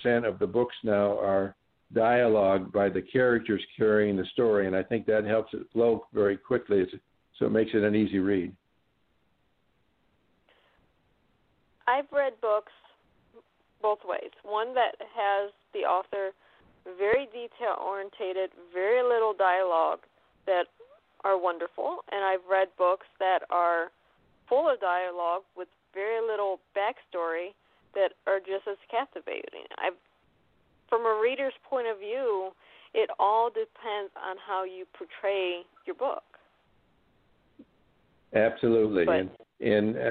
80% 0.05 0.27
of 0.27 0.39
the 0.39 0.47
books 0.47 0.75
now 0.83 1.19
are 1.19 1.55
dialogue 1.95 2.73
by 2.73 2.89
the 2.89 3.01
characters 3.01 3.63
carrying 3.77 4.17
the 4.17 4.27
story, 4.33 4.67
and 4.67 4.77
I 4.77 4.83
think 4.83 5.07
that 5.07 5.25
helps 5.25 5.55
it 5.55 5.63
flow 5.73 6.07
very 6.13 6.37
quickly, 6.37 6.85
so 7.39 7.47
it 7.47 7.53
makes 7.53 7.71
it 7.75 7.83
an 7.83 7.95
easy 7.95 8.19
read. 8.19 8.55
I've 11.87 12.11
read 12.13 12.35
books 12.43 12.73
both 13.81 14.01
ways. 14.05 14.31
One 14.43 14.75
that 14.75 14.97
has 15.01 15.53
the 15.73 15.81
author 15.81 16.33
very 16.99 17.27
detail 17.27 17.77
orientated, 17.81 18.51
very 18.73 19.03
little 19.03 19.33
dialogue 19.33 20.01
that 20.47 20.65
are 21.25 21.41
wonderful, 21.41 21.99
and 22.11 22.25
I've 22.25 22.45
read 22.51 22.69
books 22.79 23.07
that 23.19 23.41
are 23.51 23.91
full 24.49 24.69
of 24.69 24.81
dialogue 24.81 25.43
with 25.57 25.69
very 25.95 26.21
little 26.21 26.61
backstory 26.77 27.49
that 27.95 28.13
are 28.27 28.39
just 28.39 28.69
as 28.71 28.77
captivating. 28.91 29.67
I've 29.79 29.95
from 30.89 31.03
a 31.03 31.21
reader's 31.23 31.53
point 31.69 31.87
of 31.87 31.99
view, 31.99 32.51
it 32.95 33.11
all 33.19 33.51
depends 33.51 34.11
on 34.17 34.37
how 34.47 34.65
you 34.65 34.87
portray 34.97 35.63
your 35.87 35.97
book. 35.97 36.23
Absolutely. 38.35 39.05
But- 39.05 39.15
and 39.15 39.31
and 39.61 39.97
uh, 39.97 40.11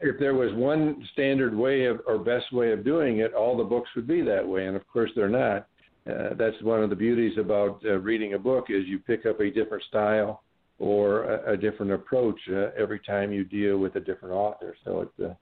if 0.00 0.18
there 0.18 0.34
was 0.34 0.52
one 0.54 1.06
standard 1.12 1.54
way 1.54 1.84
of 1.84 2.00
or 2.06 2.18
best 2.18 2.52
way 2.52 2.72
of 2.72 2.84
doing 2.84 3.18
it, 3.18 3.32
all 3.32 3.56
the 3.56 3.62
books 3.62 3.88
would 3.94 4.08
be 4.08 4.22
that 4.22 4.46
way. 4.46 4.66
And 4.66 4.74
of 4.74 4.86
course, 4.88 5.10
they're 5.14 5.28
not. 5.28 5.68
Uh, 6.08 6.34
that's 6.36 6.60
one 6.62 6.82
of 6.82 6.90
the 6.90 6.96
beauties 6.96 7.38
about 7.38 7.80
uh, 7.84 7.98
reading 7.98 8.34
a 8.34 8.38
book 8.38 8.66
is 8.70 8.86
you 8.86 8.98
pick 8.98 9.24
up 9.24 9.40
a 9.40 9.50
different 9.50 9.84
style 9.84 10.42
or 10.78 11.24
a, 11.24 11.52
a 11.52 11.56
different 11.56 11.92
approach 11.92 12.38
uh, 12.50 12.70
every 12.76 13.00
time 13.00 13.32
you 13.32 13.44
deal 13.44 13.78
with 13.78 13.96
a 13.96 14.00
different 14.00 14.34
author. 14.34 14.76
So 14.84 15.00
it's 15.00 15.20
uh, 15.30 15.34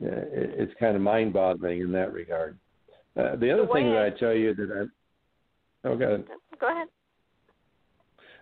it's 0.00 0.72
kind 0.78 0.94
of 0.94 1.02
mind-boggling 1.02 1.80
in 1.80 1.90
that 1.92 2.12
regard. 2.12 2.56
Uh, 3.16 3.34
the 3.36 3.50
other 3.50 3.66
The 3.66 3.72
thing 3.72 3.90
that 3.90 3.98
I- 3.98 4.06
I 4.06 4.10
tell 4.10 4.32
you 4.34 4.54
that 4.54 4.70
I'm 4.72 4.92
oh, 5.84 5.96
go 5.96 6.04
ahead. 6.04 6.24
Go 6.60 6.70
ahead. 6.70 6.88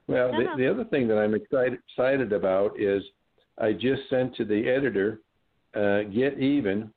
Well, 0.07 0.33
No, 0.33 0.39
the, 0.39 0.45
no. 0.45 0.57
the 0.57 0.71
other 0.71 0.85
thing 0.85 1.09
that 1.09 1.19
I'm 1.19 1.35
excited 1.35 1.79
excited 1.89 2.33
about 2.33 2.79
is 2.79 3.03
I 3.59 3.73
just 3.73 4.03
sent 4.11 4.37
to 4.37 4.45
the 4.45 4.69
editor 4.69 5.21
uh, 5.75 6.03
Get 6.03 6.39
Even, 6.39 6.93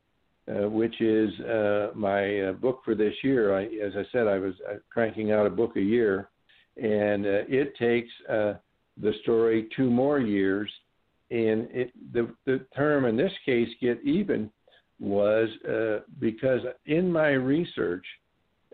uh, 0.48 0.70
which 0.70 1.00
is 1.02 1.38
uh, 1.40 1.92
my 1.96 2.42
uh, 2.42 2.52
book 2.54 2.82
for 2.86 2.96
this 2.96 3.14
year. 3.24 3.56
I, 3.56 3.64
as 3.66 3.94
I 3.96 4.04
said, 4.12 4.28
I 4.28 4.38
was 4.40 4.54
uh, 4.70 4.76
cranking 4.92 5.32
out 5.32 5.46
a 5.48 5.50
book 5.50 5.76
a 5.78 5.82
year, 5.82 6.30
and 6.78 7.26
uh, 7.26 7.44
it 7.48 7.76
takes 7.78 8.12
uh, 8.30 8.54
the 9.02 9.14
story 9.22 9.68
two 9.76 9.90
more 9.90 10.20
years. 10.20 10.70
And 11.32 11.68
it, 11.72 11.92
the 12.14 12.34
the 12.46 12.66
term 12.76 13.06
in 13.06 13.16
this 13.16 13.32
case, 13.46 13.70
Get 13.80 14.02
Even, 14.04 14.50
was 15.00 15.48
uh, 15.68 16.00
because 16.20 16.62
in 16.86 17.12
my 17.12 17.30
research, 17.30 18.06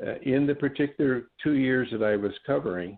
uh, 0.05 0.15
in 0.24 0.48
the 0.48 0.55
particular 0.55 1.24
two 1.44 1.53
years 1.53 1.89
that 1.91 2.03
I 2.03 2.15
was 2.15 2.32
covering, 2.46 2.98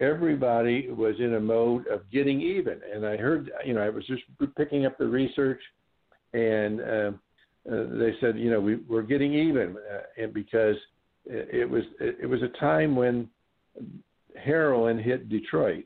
everybody 0.00 0.90
was 0.90 1.14
in 1.18 1.34
a 1.34 1.40
mode 1.40 1.86
of 1.88 2.10
getting 2.10 2.40
even. 2.40 2.80
And 2.92 3.06
I 3.06 3.16
heard, 3.16 3.50
you 3.64 3.74
know, 3.74 3.82
I 3.82 3.90
was 3.90 4.06
just 4.06 4.22
picking 4.56 4.86
up 4.86 4.98
the 4.98 5.06
research, 5.06 5.60
and 6.32 6.80
uh, 6.80 7.10
uh, 7.70 7.84
they 7.98 8.14
said, 8.20 8.38
you 8.38 8.50
know, 8.50 8.60
we, 8.60 8.76
we're 8.76 9.02
getting 9.02 9.34
even, 9.34 9.76
uh, 9.76 10.22
and 10.22 10.32
because 10.32 10.76
it, 11.24 11.48
it 11.52 11.70
was 11.70 11.82
it 12.00 12.28
was 12.28 12.42
a 12.42 12.58
time 12.60 12.96
when 12.96 13.28
heroin 14.42 14.98
hit 14.98 15.28
Detroit. 15.28 15.84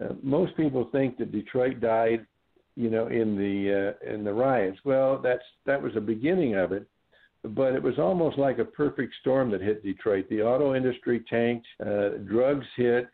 Uh, 0.00 0.14
most 0.22 0.56
people 0.56 0.88
think 0.92 1.18
that 1.18 1.32
Detroit 1.32 1.80
died, 1.80 2.26
you 2.76 2.90
know, 2.90 3.08
in 3.08 3.36
the 3.36 3.94
uh, 4.04 4.14
in 4.14 4.24
the 4.24 4.32
riots. 4.32 4.78
Well, 4.84 5.18
that's 5.18 5.42
that 5.66 5.80
was 5.80 5.94
the 5.94 6.00
beginning 6.00 6.54
of 6.56 6.72
it, 6.72 6.86
but 7.44 7.74
it 7.74 7.82
was 7.82 7.98
almost 7.98 8.38
like 8.38 8.58
a 8.58 8.64
perfect 8.64 9.14
storm 9.20 9.50
that 9.50 9.60
hit 9.60 9.82
Detroit. 9.82 10.28
The 10.28 10.42
auto 10.42 10.74
industry 10.74 11.24
tanked, 11.28 11.66
uh, 11.84 12.10
drugs 12.26 12.66
hit, 12.76 13.08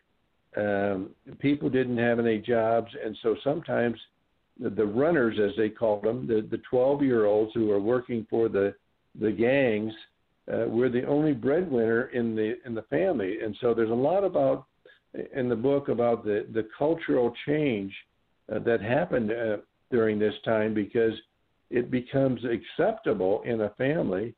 um, 0.55 1.09
people 1.39 1.69
didn't 1.69 1.97
have 1.97 2.19
any 2.19 2.39
jobs, 2.39 2.91
and 3.03 3.17
so 3.21 3.35
sometimes 3.43 3.97
the, 4.59 4.69
the 4.69 4.85
runners, 4.85 5.37
as 5.39 5.55
they 5.57 5.69
called 5.69 6.03
them, 6.03 6.27
the 6.27 6.47
the 6.49 6.61
12 6.69 7.03
year 7.03 7.25
olds 7.25 7.51
who 7.53 7.67
were 7.67 7.79
working 7.79 8.25
for 8.29 8.47
the 8.47 8.73
the 9.19 9.31
gangs, 9.31 9.93
uh, 10.51 10.67
were 10.67 10.89
the 10.89 11.05
only 11.05 11.33
breadwinner 11.33 12.05
in 12.07 12.35
the 12.35 12.55
in 12.65 12.73
the 12.73 12.83
family, 12.83 13.39
and 13.43 13.55
so 13.59 13.73
there's 13.73 13.89
a 13.89 13.93
lot 13.93 14.23
about 14.23 14.65
in 15.35 15.49
the 15.49 15.55
book 15.55 15.89
about 15.89 16.23
the 16.23 16.45
the 16.53 16.67
cultural 16.77 17.33
change 17.45 17.93
uh, 18.53 18.59
that 18.59 18.81
happened 18.81 19.31
uh, 19.31 19.57
during 19.91 20.19
this 20.19 20.35
time 20.45 20.73
because 20.73 21.13
it 21.69 21.91
becomes 21.91 22.41
acceptable 22.45 23.41
in 23.43 23.61
a 23.61 23.69
family 23.71 24.33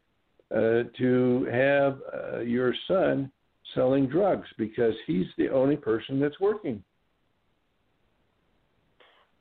uh, 0.56 0.84
to 0.98 1.48
have 1.52 2.00
uh, 2.14 2.40
your 2.40 2.74
son 2.88 3.32
selling 3.76 4.08
drugs 4.08 4.48
because 4.58 4.94
he's 5.06 5.28
the 5.38 5.50
only 5.50 5.76
person 5.76 6.20
that's 6.20 6.40
working. 6.40 6.84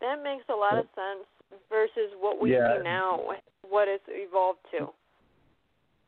That 0.01 0.23
makes 0.23 0.45
a 0.49 0.55
lot 0.55 0.79
of 0.79 0.85
sense 0.95 1.27
versus 1.71 2.13
what 2.21 2.41
we 2.41 2.51
Yeah. 2.51 2.77
see 2.79 2.85
now, 2.85 3.21
what 3.69 3.89
it's 3.89 4.05
evolved 4.09 4.61
to. 4.73 4.89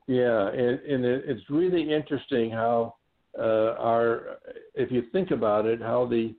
Yeah, 0.06 0.48
and, 0.48 0.80
and 0.80 1.04
it, 1.04 1.24
it's 1.26 1.48
really 1.48 1.92
interesting 1.92 2.50
how 2.50 2.96
uh, 3.38 3.74
our, 3.78 4.38
if 4.74 4.90
you 4.90 5.04
think 5.12 5.30
about 5.30 5.66
it, 5.66 5.80
how 5.80 6.06
the 6.06 6.34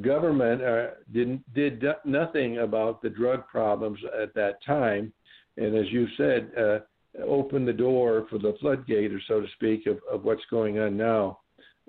government 0.00 0.62
uh, 0.62 0.86
didn't 1.12 1.42
did 1.54 1.84
nothing 2.04 2.58
about 2.58 3.02
the 3.02 3.10
drug 3.10 3.46
problems 3.48 3.98
at 4.20 4.34
that 4.34 4.62
time, 4.64 5.12
and 5.56 5.76
as 5.76 5.90
you 5.90 6.06
said, 6.16 6.50
uh, 6.58 6.78
opened 7.24 7.68
the 7.68 7.72
door 7.72 8.26
for 8.30 8.38
the 8.38 8.54
floodgate, 8.60 9.12
or 9.12 9.20
so 9.28 9.40
to 9.40 9.46
speak, 9.54 9.86
of, 9.86 9.98
of 10.10 10.24
what's 10.24 10.44
going 10.50 10.78
on 10.78 10.96
now. 10.96 11.38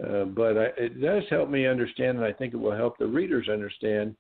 Uh, 0.04 0.26
but 0.26 0.58
I, 0.58 0.66
it 0.78 1.02
does 1.02 1.24
help 1.30 1.50
me 1.50 1.68
understand, 1.68 2.18
and 2.18 2.26
I 2.26 2.34
think 2.34 2.54
it 2.54 2.58
will 2.58 2.76
help 2.76 2.98
the 2.98 3.08
readers 3.08 3.48
understand 3.50 4.16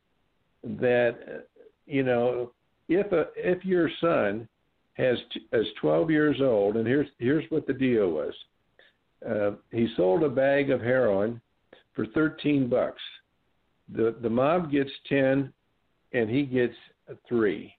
that 0.63 1.47
you 1.85 2.03
know 2.03 2.51
if 2.87 3.11
a 3.11 3.25
if 3.35 3.65
your 3.65 3.89
son 3.99 4.47
has 4.93 5.17
t- 5.33 5.47
as 5.51 5.65
12 5.81 6.11
years 6.11 6.37
old, 6.41 6.77
and 6.77 6.87
here's 6.87 7.07
here's 7.17 7.49
what 7.49 7.65
the 7.65 7.73
deal 7.73 8.09
was. 8.11 8.33
Uh, 9.27 9.51
he 9.71 9.87
sold 9.95 10.23
a 10.23 10.29
bag 10.29 10.69
of 10.69 10.81
heroin 10.81 11.39
for 11.93 12.05
13 12.07 12.67
bucks. 12.69 13.01
The 13.93 14.15
the 14.21 14.29
mob 14.29 14.71
gets 14.71 14.89
10, 15.09 15.51
and 16.13 16.29
he 16.29 16.43
gets 16.43 16.75
three. 17.27 17.73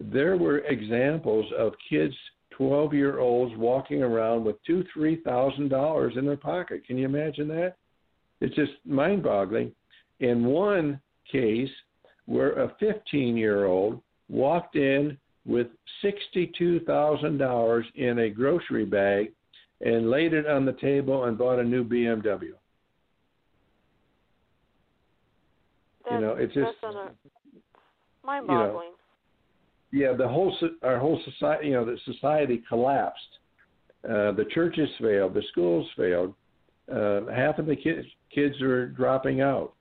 there 0.00 0.36
were 0.36 0.58
examples 0.60 1.46
of 1.58 1.72
kids, 1.88 2.14
12 2.50 2.94
year 2.94 3.18
olds, 3.18 3.54
walking 3.56 4.02
around 4.02 4.44
with 4.44 4.56
two, 4.66 4.84
three 4.92 5.16
thousand 5.22 5.68
dollars 5.68 6.14
in 6.16 6.24
their 6.26 6.36
pocket. 6.36 6.86
Can 6.86 6.98
you 6.98 7.04
imagine 7.04 7.48
that? 7.48 7.76
It's 8.40 8.54
just 8.54 8.72
mind 8.84 9.22
boggling. 9.22 9.72
In 10.20 10.44
one 10.44 11.00
case, 11.30 11.70
where 12.26 12.52
a 12.64 12.74
15 12.80 13.36
year 13.36 13.66
old 13.66 14.00
walked 14.28 14.76
in 14.76 15.16
with 15.44 15.68
$62,000 16.04 17.82
in 17.94 18.18
a 18.18 18.30
grocery 18.30 18.84
bag 18.84 19.32
and 19.80 20.10
laid 20.10 20.32
it 20.32 20.46
on 20.46 20.64
the 20.64 20.72
table 20.74 21.24
and 21.24 21.36
bought 21.36 21.58
a 21.58 21.64
new 21.64 21.84
BMW. 21.84 22.52
You 26.10 26.20
know, 26.20 26.36
it's 26.38 26.54
just 26.54 26.70
mind-boggling. 28.24 28.92
You 29.90 30.00
know, 30.00 30.10
yeah, 30.10 30.16
the 30.16 30.28
whole 30.28 30.56
our 30.82 30.98
whole 30.98 31.20
society, 31.24 31.68
you 31.68 31.72
know, 31.74 31.84
the 31.84 31.98
society 32.04 32.62
collapsed. 32.68 33.20
Uh, 34.04 34.30
the 34.32 34.46
churches 34.52 34.88
failed, 35.00 35.34
the 35.34 35.42
schools 35.50 35.88
failed. 35.96 36.32
Uh, 36.92 37.22
half 37.34 37.58
of 37.58 37.66
the 37.66 37.74
kids 37.74 38.06
kids 38.32 38.60
are 38.62 38.86
dropping 38.88 39.40
out. 39.40 39.74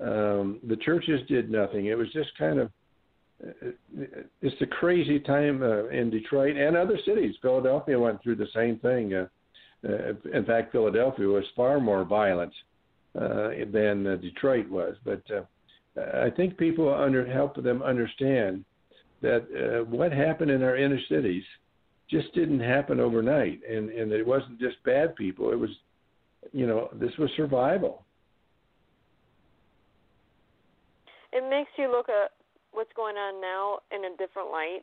Um, 0.00 0.60
the 0.68 0.76
churches 0.76 1.20
did 1.28 1.50
nothing. 1.50 1.86
It 1.86 1.98
was 1.98 2.08
just 2.12 2.30
kind 2.38 2.60
of 2.60 2.70
it's 4.40 4.60
a 4.60 4.66
crazy 4.66 5.18
time 5.18 5.62
uh, 5.62 5.88
in 5.88 6.10
Detroit 6.10 6.56
and 6.56 6.76
other 6.76 6.98
cities. 7.04 7.34
Philadelphia 7.42 7.98
went 7.98 8.22
through 8.22 8.36
the 8.36 8.46
same 8.54 8.78
thing. 8.78 9.14
Uh, 9.14 9.22
uh, 9.22 9.26
in 9.82 10.44
fact, 10.46 10.72
Philadelphia 10.72 11.26
was 11.26 11.44
far 11.56 11.80
more 11.80 12.04
violent 12.04 12.52
uh, 13.14 13.50
than 13.72 14.06
uh, 14.06 14.16
Detroit 14.16 14.68
was. 14.68 14.96
But 15.04 15.22
uh, 15.30 15.42
I 16.24 16.30
think 16.30 16.56
people 16.56 16.92
under 16.92 17.26
help 17.26 17.62
them 17.62 17.82
understand 17.82 18.64
that 19.20 19.42
uh, 19.52 19.84
what 19.84 20.12
happened 20.12 20.50
in 20.50 20.62
our 20.62 20.76
inner 20.76 21.00
cities 21.08 21.44
just 22.10 22.32
didn't 22.34 22.60
happen 22.60 23.00
overnight, 23.00 23.60
and 23.68 23.90
and 23.90 24.12
it 24.12 24.26
wasn't 24.26 24.60
just 24.60 24.82
bad 24.84 25.14
people. 25.16 25.52
It 25.52 25.58
was, 25.58 25.70
you 26.52 26.66
know, 26.66 26.88
this 26.94 27.12
was 27.18 27.30
survival. 27.36 28.04
It 31.32 31.48
makes 31.48 31.70
you 31.78 31.90
look 31.90 32.08
at 32.08 32.32
what's 32.72 32.92
going 32.94 33.16
on 33.16 33.40
now 33.40 33.78
in 33.90 34.04
a 34.12 34.16
different 34.16 34.50
light. 34.50 34.82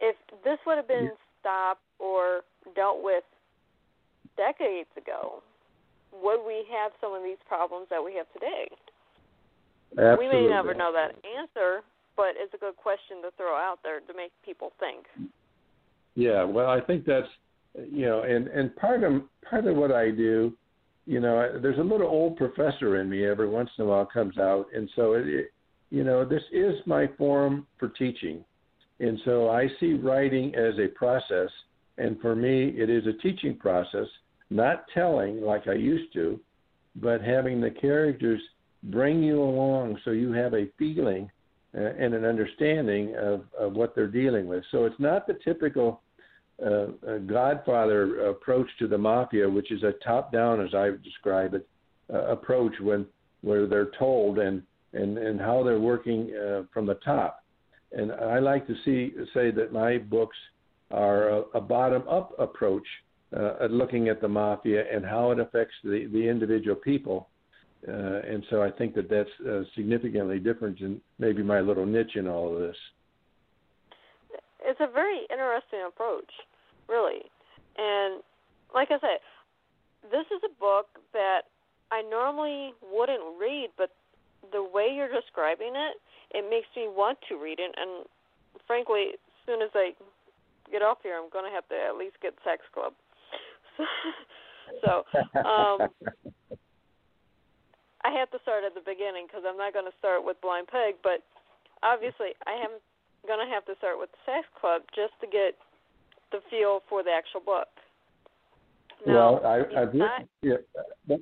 If 0.00 0.16
this 0.44 0.58
would 0.66 0.76
have 0.76 0.88
been 0.88 1.10
stopped 1.40 1.82
or 1.98 2.42
dealt 2.74 3.02
with 3.02 3.24
decades 4.36 4.88
ago, 4.96 5.42
would 6.12 6.44
we 6.46 6.64
have 6.72 6.92
some 7.00 7.14
of 7.14 7.22
these 7.22 7.40
problems 7.46 7.86
that 7.90 8.02
we 8.02 8.14
have 8.14 8.26
today? 8.32 8.68
Absolutely. 9.92 10.26
We 10.26 10.32
may 10.32 10.48
never 10.48 10.74
know 10.74 10.92
that 10.92 11.16
answer, 11.24 11.82
but 12.16 12.36
it's 12.36 12.52
a 12.54 12.58
good 12.58 12.76
question 12.76 13.22
to 13.22 13.30
throw 13.36 13.56
out 13.56 13.78
there 13.82 14.00
to 14.00 14.14
make 14.14 14.32
people 14.44 14.72
think. 14.78 15.06
Yeah, 16.14 16.44
well, 16.44 16.68
I 16.68 16.80
think 16.80 17.04
that's 17.06 17.28
you 17.90 18.06
know, 18.06 18.22
and 18.22 18.48
and 18.48 18.74
part 18.76 19.04
of 19.04 19.22
part 19.48 19.66
of 19.66 19.76
what 19.76 19.92
I 19.92 20.10
do, 20.10 20.52
you 21.06 21.20
know, 21.20 21.58
there's 21.60 21.78
a 21.78 21.82
little 21.82 22.08
old 22.08 22.36
professor 22.36 23.00
in 23.00 23.08
me 23.08 23.26
every 23.26 23.48
once 23.48 23.70
in 23.78 23.84
a 23.84 23.86
while 23.88 24.06
comes 24.06 24.38
out, 24.38 24.66
and 24.74 24.90
so 24.96 25.12
it, 25.12 25.26
it 25.28 25.52
you 25.90 26.04
know, 26.04 26.24
this 26.24 26.42
is 26.52 26.74
my 26.86 27.08
form 27.16 27.66
for 27.78 27.88
teaching, 27.88 28.44
and 29.00 29.18
so 29.24 29.48
I 29.48 29.68
see 29.80 29.94
writing 29.94 30.54
as 30.54 30.74
a 30.78 30.88
process, 30.88 31.48
and 31.98 32.20
for 32.20 32.34
me, 32.34 32.68
it 32.76 32.88
is 32.88 33.06
a 33.06 33.12
teaching 33.22 33.56
process, 33.56 34.06
not 34.50 34.84
telling 34.94 35.42
like 35.42 35.68
I 35.68 35.74
used 35.74 36.12
to, 36.14 36.40
but 36.96 37.20
having 37.20 37.60
the 37.60 37.70
characters 37.70 38.40
bring 38.84 39.22
you 39.22 39.42
along 39.42 39.98
so 40.04 40.10
you 40.10 40.32
have 40.32 40.54
a 40.54 40.66
feeling 40.78 41.30
uh, 41.76 41.80
and 41.80 42.14
an 42.14 42.24
understanding 42.24 43.14
of, 43.16 43.42
of 43.58 43.74
what 43.74 43.94
they're 43.94 44.06
dealing 44.06 44.46
with. 44.46 44.64
So 44.70 44.84
it's 44.84 44.98
not 44.98 45.26
the 45.26 45.38
typical 45.44 46.00
uh, 46.64 46.86
uh, 47.06 47.18
Godfather 47.26 48.28
approach 48.28 48.68
to 48.78 48.88
the 48.88 48.98
mafia, 48.98 49.48
which 49.48 49.70
is 49.70 49.82
a 49.82 49.92
top-down, 50.04 50.60
as 50.60 50.74
I 50.74 50.90
describe 51.04 51.54
it, 51.54 51.68
uh, 52.12 52.26
approach 52.26 52.72
when 52.80 53.06
where 53.42 53.66
they're 53.68 53.92
told 53.98 54.38
and 54.38 54.62
and 54.92 55.18
and 55.18 55.38
how 55.40 55.62
they're 55.62 55.78
working 55.78 56.32
uh, 56.34 56.62
from 56.72 56.86
the 56.86 56.94
top. 56.94 57.44
And 57.92 58.10
I 58.10 58.38
like 58.38 58.66
to 58.66 58.74
see 58.84 59.12
say 59.34 59.50
that 59.52 59.72
my 59.72 59.98
books 59.98 60.36
are 60.90 61.28
a, 61.28 61.40
a 61.54 61.60
bottom-up 61.60 62.34
approach 62.38 62.86
uh, 63.36 63.64
at 63.64 63.70
looking 63.70 64.08
at 64.08 64.20
the 64.20 64.28
mafia 64.28 64.84
and 64.92 65.04
how 65.04 65.30
it 65.30 65.38
affects 65.38 65.74
the 65.84 66.08
the 66.12 66.28
individual 66.28 66.76
people 66.76 67.28
uh, 67.86 68.20
and 68.26 68.44
so 68.50 68.62
I 68.62 68.70
think 68.70 68.94
that 68.94 69.08
that's 69.08 69.30
uh, 69.48 69.62
significantly 69.76 70.38
different 70.40 70.80
than 70.80 71.00
maybe 71.18 71.42
my 71.42 71.60
little 71.60 71.86
niche 71.86 72.16
in 72.16 72.26
all 72.26 72.52
of 72.52 72.60
this. 72.60 72.76
It's 74.64 74.80
a 74.80 74.90
very 74.92 75.20
interesting 75.30 75.86
approach, 75.86 76.30
really. 76.88 77.22
And 77.76 78.20
like 78.74 78.88
I 78.90 78.98
said, 78.98 79.22
this 80.10 80.26
is 80.26 80.42
a 80.44 80.52
book 80.58 80.86
that 81.12 81.42
I 81.92 82.02
normally 82.02 82.74
wouldn't 82.82 83.38
read, 83.38 83.70
but 83.78 83.90
the 84.50 84.62
way 84.62 84.88
you're 84.92 85.12
describing 85.12 85.74
it, 85.74 85.96
it 86.36 86.50
makes 86.50 86.68
me 86.76 86.88
want 86.88 87.18
to 87.28 87.36
read 87.36 87.60
it. 87.60 87.74
And 87.78 88.06
frankly, 88.66 89.14
as 89.14 89.46
soon 89.46 89.62
as 89.62 89.70
I 89.74 89.92
get 90.70 90.82
off 90.82 90.98
here, 91.02 91.16
I'm 91.16 91.30
going 91.30 91.44
to 91.48 91.54
have 91.54 91.68
to 91.68 91.76
at 91.76 91.96
least 91.96 92.16
get 92.22 92.34
Sex 92.44 92.62
Club. 92.72 92.92
so, 94.84 95.04
um, 95.40 95.88
I 98.04 98.10
have 98.14 98.30
to 98.30 98.38
start 98.42 98.64
at 98.64 98.74
the 98.74 98.84
beginning 98.84 99.26
because 99.26 99.42
I'm 99.46 99.56
not 99.56 99.72
going 99.72 99.86
to 99.86 99.96
start 99.98 100.24
with 100.24 100.40
Blind 100.40 100.68
Pig, 100.68 100.96
but 101.02 101.24
obviously 101.82 102.34
I 102.46 102.54
am 102.62 102.78
going 103.26 103.44
to 103.44 103.52
have 103.52 103.64
to 103.66 103.74
start 103.78 103.98
with 103.98 104.10
the 104.12 104.22
Sex 104.24 104.46
Club 104.60 104.82
just 104.94 105.12
to 105.20 105.26
get 105.26 105.58
the 106.30 106.38
feel 106.50 106.82
for 106.88 107.02
the 107.02 107.10
actual 107.10 107.40
book. 107.40 107.68
Well, 109.06 109.40
I, 109.44 109.62
I've 109.80 109.94
written, 109.94 110.28
yeah, 110.42 111.16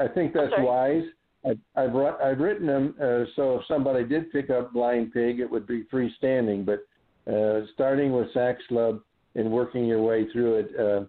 I 0.00 0.08
think 0.08 0.32
that's 0.32 0.52
wise. 0.58 1.04
I, 1.44 1.50
I've 1.76 1.94
I've 1.94 2.38
written 2.40 2.66
them 2.66 2.94
uh, 3.00 3.24
so 3.36 3.60
if 3.60 3.62
somebody 3.68 4.04
did 4.04 4.32
pick 4.32 4.50
up 4.50 4.72
Blind 4.72 5.12
Pig, 5.12 5.38
it 5.38 5.48
would 5.48 5.66
be 5.66 5.84
freestanding. 5.84 6.66
But 6.66 6.80
uh, 7.28 7.60
starting 7.74 8.12
with 8.12 8.32
Sax 8.32 8.62
Club 8.68 9.00
and 9.34 9.50
working 9.50 9.84
your 9.84 10.02
way 10.02 10.26
through 10.32 10.54
it, 10.54 10.70
uh, 10.78 11.04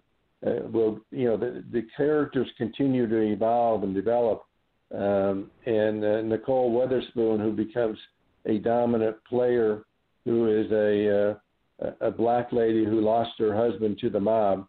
uh, 0.47 0.67
will 0.69 0.99
you 1.11 1.25
know 1.27 1.37
the, 1.37 1.63
the 1.71 1.85
characters 1.95 2.47
continue 2.57 3.07
to 3.07 3.21
evolve 3.21 3.83
and 3.83 3.93
develop. 3.93 4.43
Um, 4.93 5.51
and 5.65 6.03
uh, 6.03 6.21
Nicole 6.21 6.71
Weatherspoon, 6.71 7.39
who 7.39 7.51
becomes 7.51 7.97
a 8.45 8.57
dominant 8.57 9.17
player, 9.25 9.83
who 10.25 10.47
is 10.47 10.71
a 10.71 11.29
uh, 11.29 11.91
a 12.01 12.11
black 12.11 12.51
lady 12.51 12.83
who 12.83 12.99
lost 12.99 13.31
her 13.39 13.55
husband 13.55 13.97
to 13.99 14.09
the 14.09 14.19
mob, 14.19 14.67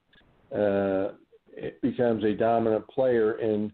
becomes 1.82 2.24
a 2.24 2.34
dominant 2.34 2.86
player 2.88 3.40
in 3.40 3.72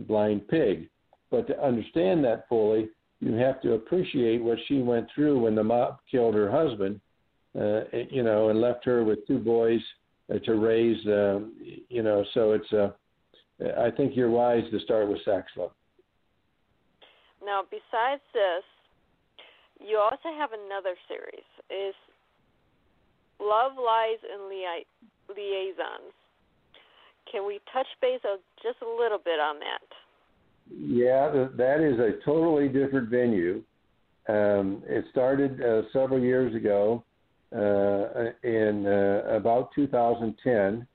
Blind 0.00 0.46
Pig. 0.48 0.88
But 1.30 1.46
to 1.46 1.64
understand 1.64 2.24
that 2.24 2.46
fully, 2.48 2.90
you 3.20 3.32
have 3.34 3.60
to 3.62 3.74
appreciate 3.74 4.42
what 4.42 4.58
she 4.68 4.82
went 4.82 5.08
through 5.14 5.40
when 5.40 5.54
the 5.54 5.64
mob 5.64 5.98
killed 6.10 6.34
her 6.34 6.50
husband, 6.50 7.00
uh, 7.58 7.80
you 8.10 8.22
know, 8.22 8.50
and 8.50 8.60
left 8.60 8.84
her 8.84 9.02
with 9.04 9.26
two 9.26 9.38
boys 9.38 9.80
uh, 10.32 10.38
to 10.40 10.54
raise, 10.54 11.04
um, 11.06 11.54
you 11.88 12.02
know, 12.02 12.24
so 12.34 12.52
it's, 12.52 12.72
uh, 12.72 12.90
I 13.78 13.90
think 13.90 14.14
you're 14.14 14.30
wise 14.30 14.64
to 14.70 14.80
start 14.80 15.08
with 15.08 15.18
Sax 15.24 15.46
Club. 15.54 15.72
Now, 17.44 17.62
besides 17.70 18.22
this, 18.34 18.64
you 19.80 19.98
also 19.98 20.36
have 20.36 20.50
another 20.52 20.94
series. 21.08 21.46
Is 21.70 21.94
Love, 23.40 23.72
Lies, 23.76 24.18
and 24.32 24.48
Lia- 24.48 24.84
Liaisons. 25.28 26.12
Can 27.30 27.46
we 27.46 27.60
touch 27.72 27.86
base 28.00 28.20
just 28.62 28.78
a 28.82 29.02
little 29.02 29.18
bit 29.18 29.40
on 29.40 29.58
that? 29.60 29.86
Yeah, 30.70 31.48
that 31.56 31.80
is 31.80 31.98
a 31.98 32.24
totally 32.24 32.68
different 32.68 33.08
venue. 33.08 33.62
Um, 34.28 34.82
it 34.86 35.04
started 35.10 35.62
uh, 35.62 35.82
several 35.92 36.20
years 36.20 36.54
ago 36.54 37.04
uh, 37.54 38.30
in 38.42 38.86
uh, 38.86 39.22
about 39.36 39.70
2010. 39.74 40.86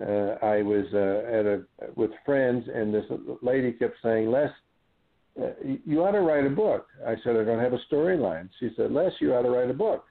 Uh, 0.00 0.06
I 0.42 0.62
was 0.62 0.86
at 0.94 1.44
a 1.44 1.62
with 1.94 2.10
friends, 2.24 2.64
and 2.74 2.92
this 2.92 3.04
lady 3.42 3.72
kept 3.72 3.96
saying, 4.02 4.30
"Les, 4.30 4.50
you 5.84 6.02
ought 6.02 6.12
to 6.12 6.20
write 6.20 6.46
a 6.46 6.50
book." 6.50 6.86
I 7.06 7.16
said, 7.22 7.36
"I 7.36 7.44
don't 7.44 7.60
have 7.60 7.74
a 7.74 7.80
storyline." 7.92 8.48
She 8.58 8.70
said, 8.76 8.92
"Les, 8.92 9.12
you 9.20 9.34
ought 9.34 9.42
to 9.42 9.50
write 9.50 9.70
a 9.70 9.74
book." 9.74 10.06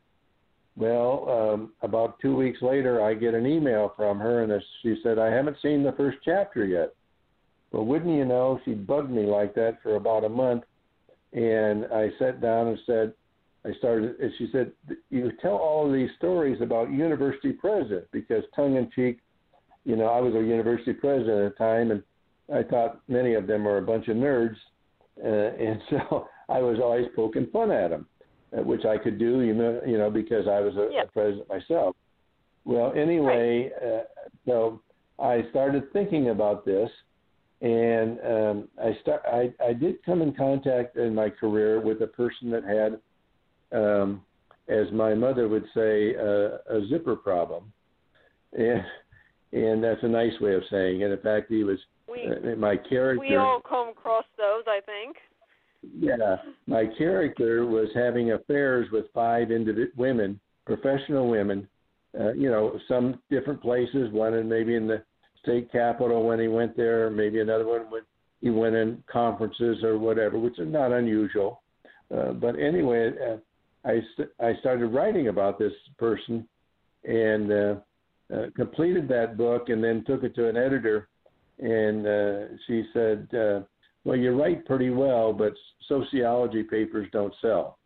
Well, 0.77 1.27
um, 1.27 1.73
about 1.81 2.19
two 2.19 2.35
weeks 2.35 2.61
later, 2.61 3.01
I 3.01 3.15
get 3.15 3.33
an 3.33 3.47
email 3.47 3.93
from 3.95 4.19
her, 4.19 4.43
and 4.43 4.63
she 4.83 4.99
said, 5.01 5.17
"I 5.17 5.31
haven't 5.31 5.57
seen 5.61 5.81
the 5.81 5.93
first 5.93 6.19
chapter 6.23 6.65
yet." 6.65 6.93
Well, 7.71 7.85
wouldn't 7.85 8.15
you 8.15 8.25
know, 8.25 8.59
she 8.65 8.73
bugged 8.73 9.11
me 9.11 9.23
like 9.23 9.55
that 9.55 9.81
for 9.81 9.95
about 9.95 10.23
a 10.23 10.29
month, 10.29 10.63
and 11.33 11.85
I 11.85 12.11
sat 12.19 12.41
down 12.41 12.67
and 12.67 12.79
said, 12.85 13.13
I 13.65 13.73
started, 13.77 14.19
and 14.19 14.31
she 14.37 14.49
said, 14.51 14.71
You 15.09 15.31
tell 15.41 15.55
all 15.55 15.87
of 15.87 15.93
these 15.93 16.09
stories 16.17 16.61
about 16.61 16.91
university 16.91 17.51
president 17.51 18.05
because 18.11 18.43
tongue 18.55 18.77
in 18.77 18.89
cheek, 18.95 19.19
you 19.85 19.95
know, 19.95 20.05
I 20.05 20.19
was 20.21 20.33
a 20.33 20.41
university 20.41 20.93
president 20.93 21.45
at 21.45 21.51
the 21.53 21.57
time 21.57 21.91
and 21.91 22.03
I 22.53 22.63
thought 22.63 23.01
many 23.07 23.33
of 23.33 23.47
them 23.47 23.63
were 23.65 23.77
a 23.77 23.81
bunch 23.81 24.07
of 24.07 24.15
nerds. 24.17 24.55
Uh, 25.23 25.27
and 25.63 25.81
so 25.89 26.27
I 26.47 26.59
was 26.59 26.79
always 26.79 27.07
poking 27.15 27.47
fun 27.51 27.71
at 27.71 27.89
them. 27.89 28.07
uh, 28.57 28.61
which 28.61 28.85
I 28.85 28.97
could 28.97 29.19
do, 29.19 29.41
you 29.41 29.53
know, 29.53 29.81
you 29.85 29.97
know, 29.97 30.09
because 30.09 30.47
I 30.47 30.59
was 30.59 30.75
a, 30.75 30.89
yeah. 30.91 31.03
a 31.03 31.07
president 31.07 31.47
myself. 31.49 31.95
Well, 32.65 32.93
anyway, 32.95 33.71
right. 33.81 33.99
uh, 33.99 34.03
so 34.45 34.81
I 35.19 35.43
started 35.49 35.91
thinking 35.93 36.29
about 36.29 36.65
this, 36.65 36.89
and 37.61 38.19
um, 38.25 38.67
I 38.81 38.97
start. 39.01 39.21
I, 39.25 39.53
I 39.63 39.73
did 39.73 40.03
come 40.05 40.21
in 40.21 40.33
contact 40.33 40.97
in 40.97 41.13
my 41.13 41.29
career 41.29 41.79
with 41.79 42.01
a 42.01 42.07
person 42.07 42.49
that 42.51 42.63
had, 42.63 42.99
um, 43.71 44.21
as 44.67 44.91
my 44.91 45.13
mother 45.13 45.47
would 45.47 45.65
say, 45.73 46.15
uh, 46.15 46.75
a 46.75 46.85
zipper 46.89 47.15
problem, 47.15 47.71
and 48.53 48.83
and 49.51 49.83
that's 49.83 50.03
a 50.03 50.07
nice 50.07 50.39
way 50.39 50.53
of 50.53 50.61
saying 50.69 51.01
it. 51.01 51.11
In 51.11 51.19
fact, 51.19 51.49
he 51.49 51.63
was 51.63 51.79
we, 52.07 52.27
uh, 52.27 52.55
my 52.55 52.75
character. 52.77 53.25
We 53.27 53.35
all 53.35 53.61
come 53.67 53.89
across 53.89 54.25
those, 54.37 54.63
I 54.67 54.79
think. 54.85 55.17
Yeah, 55.97 56.37
my 56.67 56.85
character 56.97 57.65
was 57.65 57.87
having 57.95 58.33
affairs 58.33 58.87
with 58.91 59.05
five 59.13 59.47
individ- 59.47 59.95
women, 59.95 60.39
professional 60.65 61.29
women. 61.29 61.67
Uh, 62.19 62.33
you 62.33 62.49
know, 62.49 62.79
some 62.87 63.19
different 63.29 63.61
places. 63.61 64.11
One 64.11 64.33
in 64.33 64.49
maybe 64.49 64.75
in 64.75 64.87
the 64.87 65.03
state 65.41 65.71
capitol 65.71 66.25
when 66.25 66.39
he 66.39 66.47
went 66.47 66.75
there. 66.75 67.09
Maybe 67.09 67.39
another 67.39 67.67
one 67.67 67.89
when 67.89 68.01
he 68.41 68.49
went 68.49 68.75
in 68.75 69.03
conferences 69.11 69.83
or 69.83 69.97
whatever, 69.97 70.37
which 70.37 70.59
is 70.59 70.71
not 70.71 70.91
unusual. 70.91 71.61
Uh, 72.15 72.33
but 72.33 72.57
anyway, 72.59 73.09
uh, 73.09 73.37
I 73.85 74.01
st- 74.13 74.29
I 74.39 74.55
started 74.59 74.87
writing 74.87 75.27
about 75.27 75.57
this 75.57 75.73
person, 75.97 76.47
and 77.03 77.51
uh, 77.51 77.75
uh, 78.33 78.45
completed 78.55 79.07
that 79.09 79.37
book, 79.37 79.69
and 79.69 79.83
then 79.83 80.03
took 80.05 80.23
it 80.23 80.35
to 80.35 80.47
an 80.49 80.57
editor, 80.57 81.07
and 81.59 82.05
uh, 82.05 82.55
she 82.67 82.83
said. 82.93 83.27
Uh, 83.33 83.61
well, 84.05 84.17
you 84.17 84.31
write 84.31 84.65
pretty 84.65 84.89
well, 84.89 85.33
but 85.33 85.53
sociology 85.87 86.63
papers 86.63 87.07
don't 87.11 87.33
sell. 87.41 87.77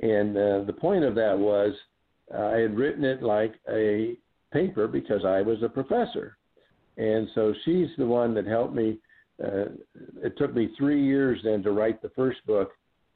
And 0.00 0.36
uh, 0.36 0.64
the 0.64 0.72
point 0.72 1.04
of 1.04 1.14
that 1.14 1.38
was 1.38 1.72
uh, 2.34 2.46
I 2.46 2.56
had 2.58 2.76
written 2.76 3.04
it 3.04 3.22
like 3.22 3.54
a 3.70 4.16
paper 4.52 4.88
because 4.88 5.24
I 5.24 5.42
was 5.42 5.62
a 5.62 5.68
professor. 5.68 6.36
And 6.96 7.28
so 7.34 7.54
she's 7.64 7.88
the 7.96 8.06
one 8.06 8.34
that 8.34 8.46
helped 8.46 8.74
me. 8.74 8.98
Uh, 9.42 9.66
it 10.22 10.36
took 10.36 10.54
me 10.54 10.74
three 10.76 11.04
years 11.04 11.40
then 11.44 11.62
to 11.62 11.72
write 11.72 12.02
the 12.02 12.10
first 12.10 12.44
book, 12.46 12.72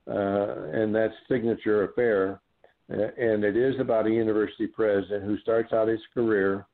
and 0.07 0.95
that's 0.95 1.14
Signature 1.29 1.85
Affair. 1.85 2.40
Uh, 2.92 3.09
and 3.19 3.42
it 3.42 3.57
is 3.57 3.75
about 3.81 4.07
a 4.07 4.11
university 4.11 4.66
president 4.66 5.25
who 5.25 5.37
starts 5.38 5.73
out 5.73 5.88
his 5.88 6.01
career, 6.14 6.66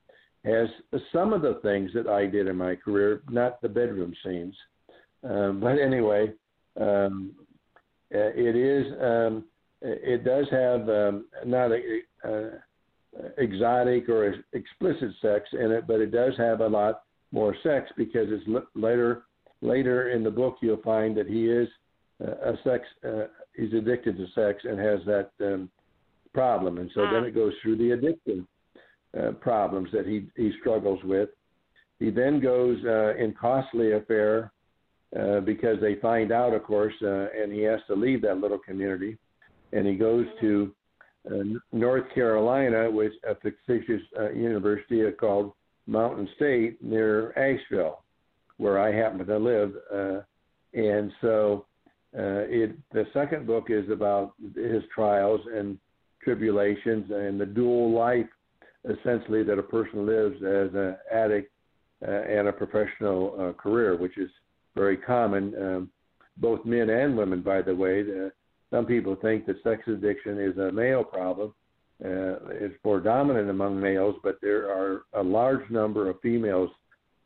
as 0.45 0.69
some 1.13 1.33
of 1.33 1.41
the 1.41 1.59
things 1.63 1.91
that 1.95 2.07
I 2.07 2.27
did 2.27 2.49
in 2.49 2.57
my 2.57 2.75
career, 2.75 3.23
not 3.31 3.63
the 3.63 3.69
bedroom 3.69 4.13
scenes. 4.23 4.55
Um, 5.25 5.61
but 5.61 5.79
anyway, 5.79 6.33
um, 6.79 7.33
uh, 8.15 8.31
it 8.35 8.57
is. 8.57 8.93
Um, 9.01 9.45
it 9.85 10.25
does 10.25 10.47
have 10.53 10.89
um, 10.89 11.27
not 11.45 11.73
a, 11.73 12.01
uh, 12.25 12.51
exotic 13.39 14.09
or 14.09 14.35
explicit 14.53 15.11
sex 15.21 15.49
in 15.53 15.73
it, 15.73 15.87
but 15.87 16.01
it 16.01 16.13
does 16.13 16.35
have 16.39 16.61
a 16.61 16.69
lot 16.69 17.03
more 17.33 17.57
sex 17.63 17.91
because 17.97 18.29
it's 18.31 18.67
later 18.75 19.25
later 19.61 20.11
in 20.11 20.23
the 20.23 20.31
book 20.31 20.57
you'll 20.61 20.83
find 20.83 21.17
that 21.17 21.27
he 21.27 21.47
is 21.47 21.69
uh, 21.69 21.82
a 22.23 22.55
sex. 22.65 22.85
Uh, 23.05 23.25
he's 23.57 23.73
addicted 23.73 24.17
to 24.17 24.27
sex 24.35 24.63
and 24.65 24.79
has 24.79 25.01
that 25.07 25.31
um, 25.41 25.71
problem, 26.33 26.79
and 26.79 26.91
so 26.95 27.03
then 27.13 27.25
it 27.25 27.35
goes 27.35 27.53
through 27.63 27.77
the 27.77 27.91
addiction 27.93 28.47
uh, 29.19 29.33
problems 29.33 29.91
that 29.93 30.07
he 30.07 30.27
he 30.37 30.53
struggles 30.61 31.01
with. 31.05 31.29
He 31.99 32.11
then 32.11 32.41
goes 32.41 32.79
uh, 32.85 33.15
in 33.17 33.35
costly 33.39 33.93
affair 33.93 34.53
uh, 35.19 35.41
because 35.41 35.81
they 35.81 35.97
find 35.97 36.33
out, 36.33 36.55
of 36.55 36.65
course, 36.65 36.95
uh, 37.03 37.27
and 37.39 37.53
he 37.53 37.63
has 37.63 37.81
to 37.87 37.95
leave 37.95 38.23
that 38.23 38.39
little 38.39 38.59
community, 38.59 39.19
and 39.73 39.87
he 39.87 39.95
goes 39.95 40.27
to 40.41 40.75
uh, 41.31 41.45
North 41.73 42.05
Carolina, 42.15 42.91
which 42.91 43.13
a 43.29 43.35
fictitious 43.37 44.03
uh, 44.19 44.31
university 44.31 45.03
called 45.13 45.53
Mountain 45.87 46.29
State 46.37 46.83
near 46.83 47.33
Asheville, 47.33 48.03
where 48.57 48.79
I 48.79 48.93
happen 48.93 49.25
to 49.25 49.39
live, 49.39 49.73
uh, 49.93 50.21
and 50.73 51.13
so 51.21 51.67
uh, 52.17 52.45
it. 52.49 52.77
The 52.93 53.07
second 53.13 53.47
book 53.47 53.67
is 53.69 53.89
about 53.91 54.35
his 54.55 54.83
trials 54.95 55.41
and 55.53 55.79
tribulations 56.23 57.11
and 57.11 57.41
the 57.41 57.47
dual 57.47 57.93
life, 57.93 58.27
essentially, 58.85 59.43
that 59.45 59.59
a 59.59 59.63
person 59.63 60.07
lives 60.07 60.37
as 60.37 60.75
an 60.75 60.97
addict 61.13 61.51
uh, 62.07 62.11
and 62.11 62.49
a 62.49 62.53
professional 62.53 63.35
uh, 63.39 63.53
career, 63.53 63.97
which 63.97 64.19
is 64.19 64.31
very 64.75 64.97
common, 64.97 65.55
um, 65.61 65.91
both 66.39 66.65
men 66.65 66.91
and 66.91 67.17
women, 67.17 67.43
by 67.43 67.63
the 67.63 67.75
way. 67.75 68.05
Some 68.71 68.87
people 68.87 69.17
think 69.17 69.47
that 69.47 69.63
sex 69.63 69.83
addiction 69.87 70.41
is 70.41 70.57
a 70.57 70.73
male 70.73 71.05
problem. 71.05 71.53
Uh, 72.05 72.51
it's 72.51 72.75
more 72.85 73.01
dominant 73.01 73.49
among 73.51 73.81
males, 73.81 74.17
but 74.23 74.39
there 74.41 74.71
are 74.71 75.03
a 75.13 75.23
large 75.23 75.69
number 75.71 76.09
of 76.11 76.21
females 76.21 76.71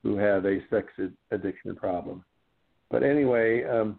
who 0.02 0.16
have 0.16 0.44
a 0.44 0.58
sex 0.68 0.88
addiction 1.30 1.74
problem. 1.74 2.24
But 2.90 3.02
anyway, 3.02 3.64
um, 3.64 3.98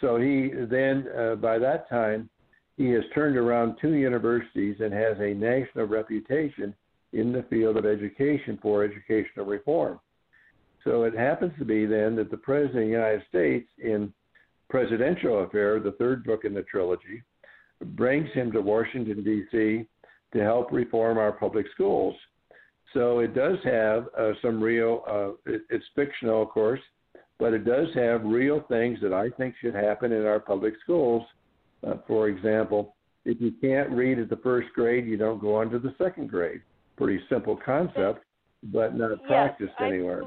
so 0.00 0.16
he 0.16 0.50
then, 0.70 1.06
uh, 1.16 1.34
by 1.36 1.58
that 1.58 1.88
time, 1.88 2.28
he 2.76 2.90
has 2.90 3.04
turned 3.14 3.36
around 3.36 3.76
two 3.80 3.94
universities 3.94 4.76
and 4.80 4.92
has 4.92 5.16
a 5.18 5.34
national 5.34 5.86
reputation 5.86 6.74
in 7.12 7.32
the 7.32 7.44
field 7.50 7.76
of 7.76 7.86
education 7.86 8.58
for 8.62 8.84
educational 8.84 9.46
reform. 9.46 10.00
So 10.84 11.04
it 11.04 11.14
happens 11.14 11.52
to 11.58 11.64
be 11.64 11.84
then 11.84 12.16
that 12.16 12.30
the 12.30 12.36
President 12.36 12.78
of 12.78 12.86
the 12.86 12.92
United 12.92 13.22
States, 13.28 13.68
in 13.78 14.12
Presidential 14.70 15.44
Affair, 15.44 15.78
the 15.80 15.92
third 15.92 16.24
book 16.24 16.44
in 16.44 16.54
the 16.54 16.62
trilogy, 16.62 17.22
brings 17.84 18.30
him 18.32 18.52
to 18.52 18.60
Washington, 18.60 19.22
D.C. 19.24 19.86
to 20.32 20.42
help 20.42 20.72
reform 20.72 21.18
our 21.18 21.32
public 21.32 21.66
schools. 21.74 22.14
So 22.94 23.18
it 23.18 23.34
does 23.34 23.58
have 23.64 24.06
uh, 24.18 24.32
some 24.42 24.62
real, 24.62 25.02
uh, 25.08 25.52
it, 25.52 25.62
it's 25.70 25.84
fictional, 25.94 26.42
of 26.42 26.48
course, 26.48 26.80
but 27.40 27.54
it 27.54 27.64
does 27.64 27.88
have 27.94 28.22
real 28.22 28.64
things 28.68 28.98
that 29.02 29.14
I 29.14 29.30
think 29.30 29.54
should 29.60 29.74
happen 29.74 30.12
in 30.12 30.26
our 30.26 30.38
public 30.38 30.74
schools. 30.84 31.24
Uh, 31.86 31.94
for 32.06 32.28
example, 32.28 32.94
if 33.24 33.40
you 33.40 33.52
can't 33.60 33.90
read 33.90 34.18
at 34.18 34.28
the 34.28 34.36
first 34.36 34.68
grade, 34.74 35.06
you 35.06 35.16
don't 35.16 35.40
go 35.40 35.56
on 35.56 35.70
to 35.70 35.78
the 35.78 35.94
second 35.98 36.28
grade. 36.28 36.60
Pretty 36.96 37.20
simple 37.30 37.58
concept, 37.64 38.24
but 38.64 38.94
not 38.94 39.10
yes, 39.10 39.20
practiced 39.26 39.72
anywhere. 39.80 40.22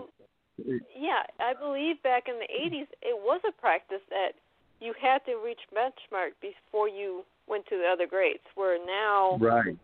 Yeah, 0.57 1.23
I 1.39 1.53
believe 1.59 2.01
back 2.03 2.23
in 2.27 2.35
the 2.35 2.75
80s 2.75 2.87
it 3.01 3.17
was 3.17 3.41
a 3.47 3.51
practice 3.61 4.01
that 4.09 4.33
you 4.79 4.93
had 4.99 5.19
to 5.25 5.39
reach 5.43 5.59
benchmark 5.75 6.31
before 6.41 6.89
you 6.89 7.23
went 7.47 7.65
to 7.67 7.77
the 7.77 7.87
other 7.91 8.07
grades. 8.07 8.43
Where 8.55 8.77
now, 8.85 9.37
right, 9.39 9.77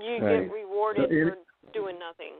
you 0.00 0.18
right. 0.18 0.42
get 0.44 0.52
rewarded 0.52 1.08
so 1.08 1.16
it, 1.16 1.24
for 1.24 1.72
doing 1.72 1.98
nothing. 1.98 2.34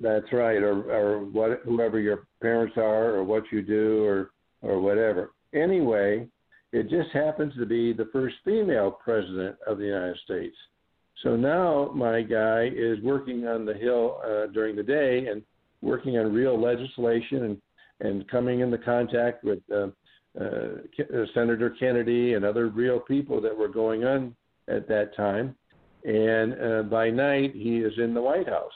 That's 0.00 0.32
right, 0.32 0.62
or 0.62 0.92
or 0.92 1.18
what 1.24 1.62
whoever 1.64 1.98
your 1.98 2.26
parents 2.40 2.76
are, 2.76 3.14
or 3.16 3.24
what 3.24 3.44
you 3.50 3.62
do, 3.62 4.04
or 4.04 4.30
or 4.62 4.80
whatever. 4.80 5.32
Anyway, 5.52 6.28
it 6.72 6.88
just 6.88 7.10
happens 7.12 7.54
to 7.58 7.66
be 7.66 7.92
the 7.92 8.08
first 8.12 8.36
female 8.44 8.90
president 8.90 9.56
of 9.66 9.78
the 9.78 9.86
United 9.86 10.18
States. 10.24 10.56
So 11.22 11.34
now 11.34 11.90
my 11.94 12.22
guy 12.22 12.70
is 12.74 13.00
working 13.02 13.46
on 13.46 13.64
the 13.64 13.74
Hill 13.74 14.20
uh, 14.24 14.46
during 14.52 14.76
the 14.76 14.82
day 14.82 15.26
and 15.26 15.42
working 15.80 16.18
on 16.18 16.32
real 16.32 16.60
legislation 16.60 17.44
and, 17.44 17.62
and 18.00 18.28
coming 18.28 18.60
into 18.60 18.78
contact 18.78 19.42
with 19.42 19.58
uh, 19.72 19.88
uh, 20.40 21.24
Senator 21.34 21.74
Kennedy 21.78 22.34
and 22.34 22.44
other 22.44 22.68
real 22.68 23.00
people 23.00 23.40
that 23.40 23.56
were 23.56 23.68
going 23.68 24.04
on 24.04 24.36
at 24.68 24.86
that 24.88 25.16
time. 25.16 25.56
And 26.04 26.54
uh, 26.62 26.82
by 26.82 27.10
night, 27.10 27.52
he 27.54 27.78
is 27.78 27.92
in 27.98 28.14
the 28.14 28.22
White 28.22 28.48
House. 28.48 28.70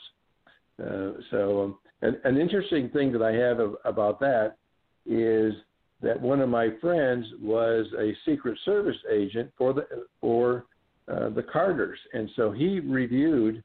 Uh, 0.82 1.12
so, 1.30 1.62
um, 1.62 1.78
an, 2.02 2.18
an 2.24 2.36
interesting 2.36 2.88
thing 2.90 3.12
that 3.12 3.22
I 3.22 3.32
have 3.32 3.60
of, 3.60 3.76
about 3.84 4.18
that 4.20 4.56
is 5.06 5.54
that 6.02 6.20
one 6.20 6.40
of 6.40 6.48
my 6.48 6.70
friends 6.80 7.24
was 7.40 7.86
a 7.98 8.12
Secret 8.26 8.58
Service 8.64 8.96
agent 9.10 9.50
for 9.56 9.72
the 9.72 9.86
for 10.20 10.66
uh, 11.08 11.28
the 11.30 11.42
Carters, 11.42 11.98
and 12.12 12.28
so 12.36 12.50
he 12.50 12.80
reviewed 12.80 13.62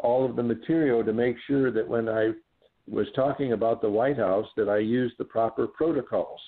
all 0.00 0.24
of 0.24 0.36
the 0.36 0.42
material 0.42 1.04
to 1.04 1.12
make 1.12 1.36
sure 1.46 1.70
that 1.70 1.86
when 1.86 2.08
I 2.08 2.30
was 2.88 3.06
talking 3.14 3.52
about 3.52 3.80
the 3.80 3.90
White 3.90 4.18
House, 4.18 4.46
that 4.56 4.68
I 4.68 4.78
used 4.78 5.14
the 5.18 5.24
proper 5.24 5.66
protocols, 5.66 6.40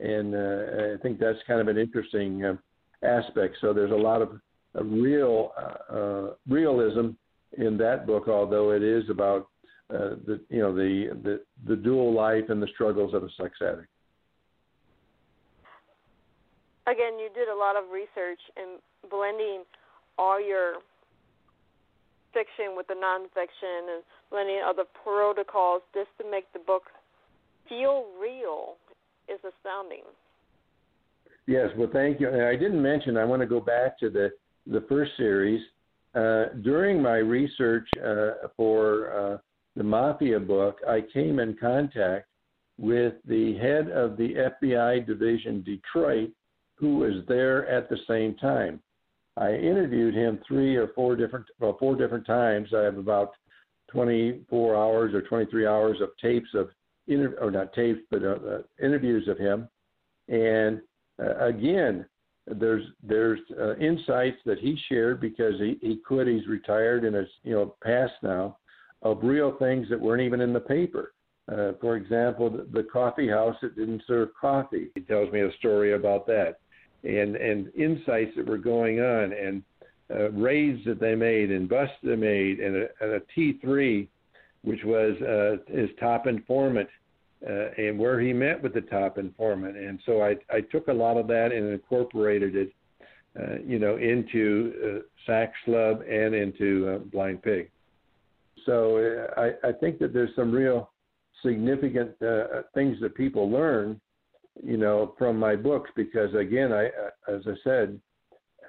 and 0.00 0.34
uh, 0.34 0.94
I 0.94 1.02
think 1.02 1.18
that's 1.18 1.38
kind 1.46 1.60
of 1.60 1.68
an 1.68 1.78
interesting 1.78 2.44
uh, 2.44 2.56
aspect. 3.04 3.56
So 3.60 3.72
there's 3.72 3.92
a 3.92 3.94
lot 3.94 4.22
of 4.22 4.40
real 4.74 5.52
uh, 5.58 5.94
uh, 5.94 6.30
realism 6.48 7.10
in 7.58 7.76
that 7.78 8.06
book, 8.06 8.28
although 8.28 8.72
it 8.72 8.82
is 8.82 9.08
about 9.08 9.48
uh, 9.92 10.16
the 10.26 10.40
you 10.48 10.60
know 10.60 10.74
the, 10.74 11.16
the 11.22 11.40
the 11.68 11.76
dual 11.76 12.12
life 12.12 12.44
and 12.48 12.62
the 12.62 12.68
struggles 12.74 13.14
of 13.14 13.22
a 13.22 13.28
sex 13.40 13.58
addict. 13.60 13.88
Again, 16.86 17.18
you 17.18 17.28
did 17.34 17.48
a 17.48 17.54
lot 17.54 17.76
of 17.76 17.90
research 17.92 18.40
and 18.56 18.80
blending 19.10 19.64
all 20.18 20.40
your 20.40 20.74
fiction 22.32 22.76
with 22.76 22.86
the 22.86 22.94
nonfiction 22.94 23.96
and 23.96 24.02
blending 24.30 24.60
other 24.64 24.84
protocols 25.02 25.82
just 25.94 26.08
to 26.18 26.30
make 26.30 26.52
the 26.52 26.58
book 26.58 26.82
feel 27.68 28.06
real 28.20 28.74
is 29.28 29.38
astounding. 29.38 30.02
Yes, 31.46 31.70
well, 31.76 31.88
thank 31.92 32.20
you. 32.20 32.28
And 32.28 32.42
I 32.42 32.56
didn't 32.56 32.82
mention. 32.82 33.16
I 33.16 33.24
want 33.24 33.40
to 33.40 33.46
go 33.46 33.60
back 33.60 33.98
to 34.00 34.10
the 34.10 34.30
the 34.66 34.84
first 34.88 35.12
series. 35.16 35.62
Uh, 36.14 36.46
during 36.62 37.02
my 37.02 37.16
research 37.16 37.86
uh, 38.02 38.48
for 38.56 39.12
uh, 39.12 39.38
the 39.76 39.84
Mafia 39.84 40.40
book, 40.40 40.78
I 40.88 41.02
came 41.12 41.38
in 41.38 41.56
contact 41.60 42.26
with 42.78 43.14
the 43.26 43.56
head 43.58 43.90
of 43.90 44.16
the 44.16 44.50
FBI 44.62 45.06
division 45.06 45.62
Detroit, 45.62 46.30
who 46.76 46.96
was 46.96 47.24
there 47.28 47.68
at 47.68 47.88
the 47.88 47.98
same 48.08 48.34
time. 48.36 48.80
I 49.36 49.52
interviewed 49.52 50.14
him 50.14 50.40
three 50.46 50.76
or 50.76 50.88
four 50.88 51.14
different 51.14 51.46
well 51.60 51.76
four 51.78 51.94
different 51.94 52.26
times. 52.26 52.70
I 52.74 52.82
have 52.82 52.96
about 52.96 53.32
24 53.90 54.74
hours 54.74 55.14
or 55.14 55.22
23 55.22 55.66
hours 55.66 56.00
of 56.00 56.10
tapes 56.20 56.48
of 56.54 56.70
inter- 57.06 57.36
or 57.40 57.50
not 57.50 57.72
tapes 57.74 58.00
but 58.10 58.22
uh, 58.22 58.26
uh, 58.26 58.58
interviews 58.82 59.28
of 59.28 59.38
him, 59.38 59.68
and 60.28 60.80
uh, 61.22 61.36
again 61.38 62.06
there's 62.46 62.84
there's 63.02 63.40
uh, 63.60 63.76
insights 63.76 64.38
that 64.46 64.58
he 64.58 64.78
shared 64.88 65.20
because 65.20 65.54
he, 65.58 65.78
he 65.82 65.98
could 66.06 66.26
he's 66.26 66.46
retired 66.46 67.04
and 67.04 67.14
is 67.14 67.28
you 67.42 67.54
know 67.54 67.74
past 67.82 68.14
now 68.22 68.56
of 69.12 69.22
real 69.22 69.56
things 69.58 69.88
that 69.88 70.00
weren't 70.00 70.22
even 70.22 70.40
in 70.40 70.52
the 70.52 70.60
paper. 70.60 71.12
Uh, 71.50 71.72
for 71.80 71.96
example, 71.96 72.50
the, 72.50 72.66
the 72.72 72.82
coffee 72.82 73.28
house 73.28 73.56
that 73.62 73.76
didn't 73.76 74.02
serve 74.06 74.30
coffee. 74.38 74.88
He 74.94 75.00
tells 75.02 75.32
me 75.32 75.42
a 75.42 75.52
story 75.58 75.94
about 75.94 76.26
that, 76.26 76.58
and 77.04 77.36
and 77.36 77.72
insights 77.74 78.32
that 78.36 78.46
were 78.46 78.58
going 78.58 79.00
on, 79.00 79.32
and 79.32 79.62
uh, 80.10 80.30
raids 80.32 80.84
that 80.86 80.98
they 80.98 81.14
made, 81.14 81.52
and 81.52 81.68
busts 81.68 81.94
they 82.02 82.16
made, 82.16 82.58
and 82.58 82.76
a, 82.76 83.16
a 83.16 83.20
T3, 83.36 84.08
which 84.62 84.80
was 84.84 85.14
uh, 85.22 85.72
his 85.72 85.88
top 86.00 86.26
informant, 86.26 86.88
uh, 87.48 87.68
and 87.78 87.96
where 87.96 88.20
he 88.20 88.32
met 88.32 88.60
with 88.60 88.74
the 88.74 88.80
top 88.80 89.16
informant. 89.16 89.76
And 89.76 90.00
so 90.04 90.22
I 90.22 90.36
I 90.50 90.62
took 90.62 90.88
a 90.88 90.92
lot 90.92 91.16
of 91.16 91.28
that 91.28 91.52
and 91.52 91.72
incorporated 91.72 92.56
it, 92.56 92.72
uh, 93.40 93.62
you 93.64 93.78
know, 93.78 93.98
into 93.98 94.72
uh, 94.84 95.02
Sax 95.26 95.52
Club 95.64 96.02
and 96.10 96.34
into 96.34 96.88
uh, 96.88 96.98
Blind 96.98 97.42
Pig. 97.42 97.70
So 98.66 98.98
uh, 98.98 99.40
I 99.40 99.68
I 99.68 99.72
think 99.72 99.98
that 100.00 100.12
there's 100.12 100.34
some 100.36 100.52
real 100.52 100.90
significant 101.44 102.10
uh, 102.20 102.62
things 102.74 102.98
that 103.00 103.14
people 103.14 103.50
learn, 103.50 104.00
you 104.62 104.76
know, 104.76 105.14
from 105.18 105.38
my 105.38 105.56
books 105.56 105.90
because 105.96 106.34
again, 106.34 106.72
I 106.72 106.86
as 107.32 107.42
I 107.46 107.54
said, 107.64 108.00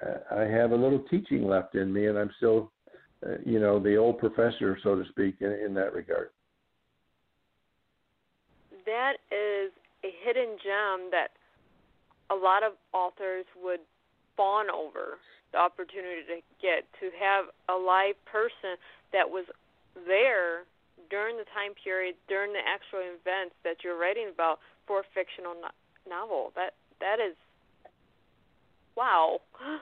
uh, 0.04 0.36
I 0.36 0.42
have 0.42 0.70
a 0.70 0.76
little 0.76 1.04
teaching 1.10 1.46
left 1.46 1.74
in 1.74 1.92
me, 1.92 2.06
and 2.06 2.18
I'm 2.18 2.30
still, 2.36 2.72
uh, 3.26 3.36
you 3.44 3.58
know, 3.60 3.78
the 3.80 3.96
old 3.96 4.18
professor, 4.18 4.78
so 4.82 4.94
to 4.94 5.04
speak, 5.10 5.36
in, 5.40 5.52
in 5.52 5.74
that 5.74 5.92
regard. 5.92 6.30
That 8.86 9.14
is 9.30 9.72
a 10.04 10.10
hidden 10.24 10.56
gem 10.62 11.10
that 11.10 11.28
a 12.30 12.34
lot 12.34 12.62
of 12.62 12.72
authors 12.92 13.44
would 13.62 13.80
fawn 14.36 14.66
over 14.70 15.18
the 15.52 15.58
opportunity 15.58 16.22
to 16.28 16.40
get 16.62 16.84
to 17.00 17.10
have 17.18 17.46
a 17.68 17.74
live 17.74 18.14
person 18.24 18.78
that 19.12 19.28
was 19.28 19.44
there 19.94 20.64
during 21.10 21.36
the 21.36 21.48
time 21.54 21.72
period, 21.82 22.14
during 22.28 22.52
the 22.52 22.64
actual 22.64 23.00
events 23.00 23.54
that 23.64 23.78
you're 23.84 23.98
writing 23.98 24.30
about 24.32 24.58
for 24.86 25.00
a 25.00 25.06
fictional 25.14 25.54
no- 25.54 25.76
novel. 26.08 26.52
That 26.54 26.74
that 27.00 27.16
is 27.20 27.36
wow. 28.96 29.40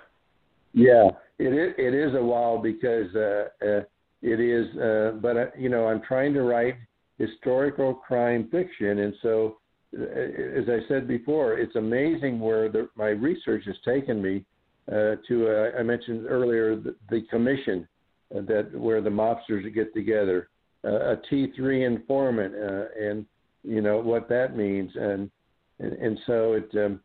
Yeah, 0.72 1.08
it 1.38 1.54
is. 1.54 1.74
It 1.78 1.94
is 1.94 2.14
a 2.14 2.22
wow 2.22 2.60
because 2.62 3.08
uh, 3.14 3.48
uh, 3.64 3.80
it 4.20 4.40
is. 4.40 4.66
Uh, 4.76 5.12
but 5.22 5.36
uh, 5.36 5.46
you 5.56 5.70
know, 5.70 5.86
I'm 5.86 6.02
trying 6.02 6.34
to 6.34 6.42
write 6.42 6.74
historical 7.16 7.94
crime 7.94 8.48
fiction, 8.50 8.98
and 8.98 9.14
so, 9.22 9.56
uh, 9.98 10.02
as 10.02 10.68
I 10.68 10.86
said 10.86 11.08
before, 11.08 11.56
it's 11.58 11.76
amazing 11.76 12.40
where 12.40 12.68
the, 12.68 12.90
my 12.94 13.08
research 13.08 13.64
has 13.64 13.76
taken 13.86 14.20
me 14.20 14.44
uh, 14.92 15.16
to. 15.28 15.48
Uh, 15.48 15.78
I 15.78 15.82
mentioned 15.82 16.26
earlier 16.28 16.76
the, 16.76 16.94
the 17.08 17.22
commission 17.30 17.88
that 18.30 18.70
where 18.72 19.00
the 19.00 19.10
mobsters 19.10 19.72
get 19.74 19.94
together, 19.94 20.48
uh, 20.84 21.12
a 21.12 21.16
T3 21.30 21.86
informant, 21.86 22.54
uh, 22.54 22.86
and 23.00 23.26
you 23.62 23.80
know 23.80 23.98
what 23.98 24.28
that 24.28 24.56
means, 24.56 24.90
and 24.94 25.30
and, 25.78 25.92
and 25.92 26.18
so 26.26 26.54
it. 26.54 26.70
Um, 26.76 27.00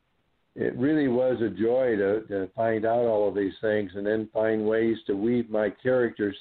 it 0.56 0.76
really 0.76 1.08
was 1.08 1.42
a 1.42 1.50
joy 1.50 1.96
to, 1.96 2.22
to 2.28 2.50
find 2.56 2.86
out 2.86 3.06
all 3.06 3.28
of 3.28 3.36
these 3.36 3.54
things 3.62 3.92
and 3.96 4.06
then 4.06 4.30
find 4.34 4.66
ways 4.66 4.98
to 5.08 5.14
weave 5.14 5.50
my 5.50 5.70
characters 5.70 6.36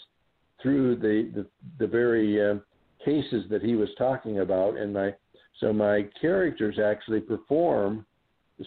through 0.63 0.97
the 0.97 1.31
the, 1.35 1.47
the 1.79 1.87
very 1.87 2.51
uh, 2.51 2.57
cases 3.05 3.45
that 3.51 3.63
he 3.63 3.77
was 3.77 3.89
talking 3.97 4.41
about 4.41 4.77
and 4.77 4.93
my 4.93 5.15
so 5.61 5.73
my 5.73 6.07
characters 6.21 6.79
actually 6.83 7.21
perform 7.21 8.05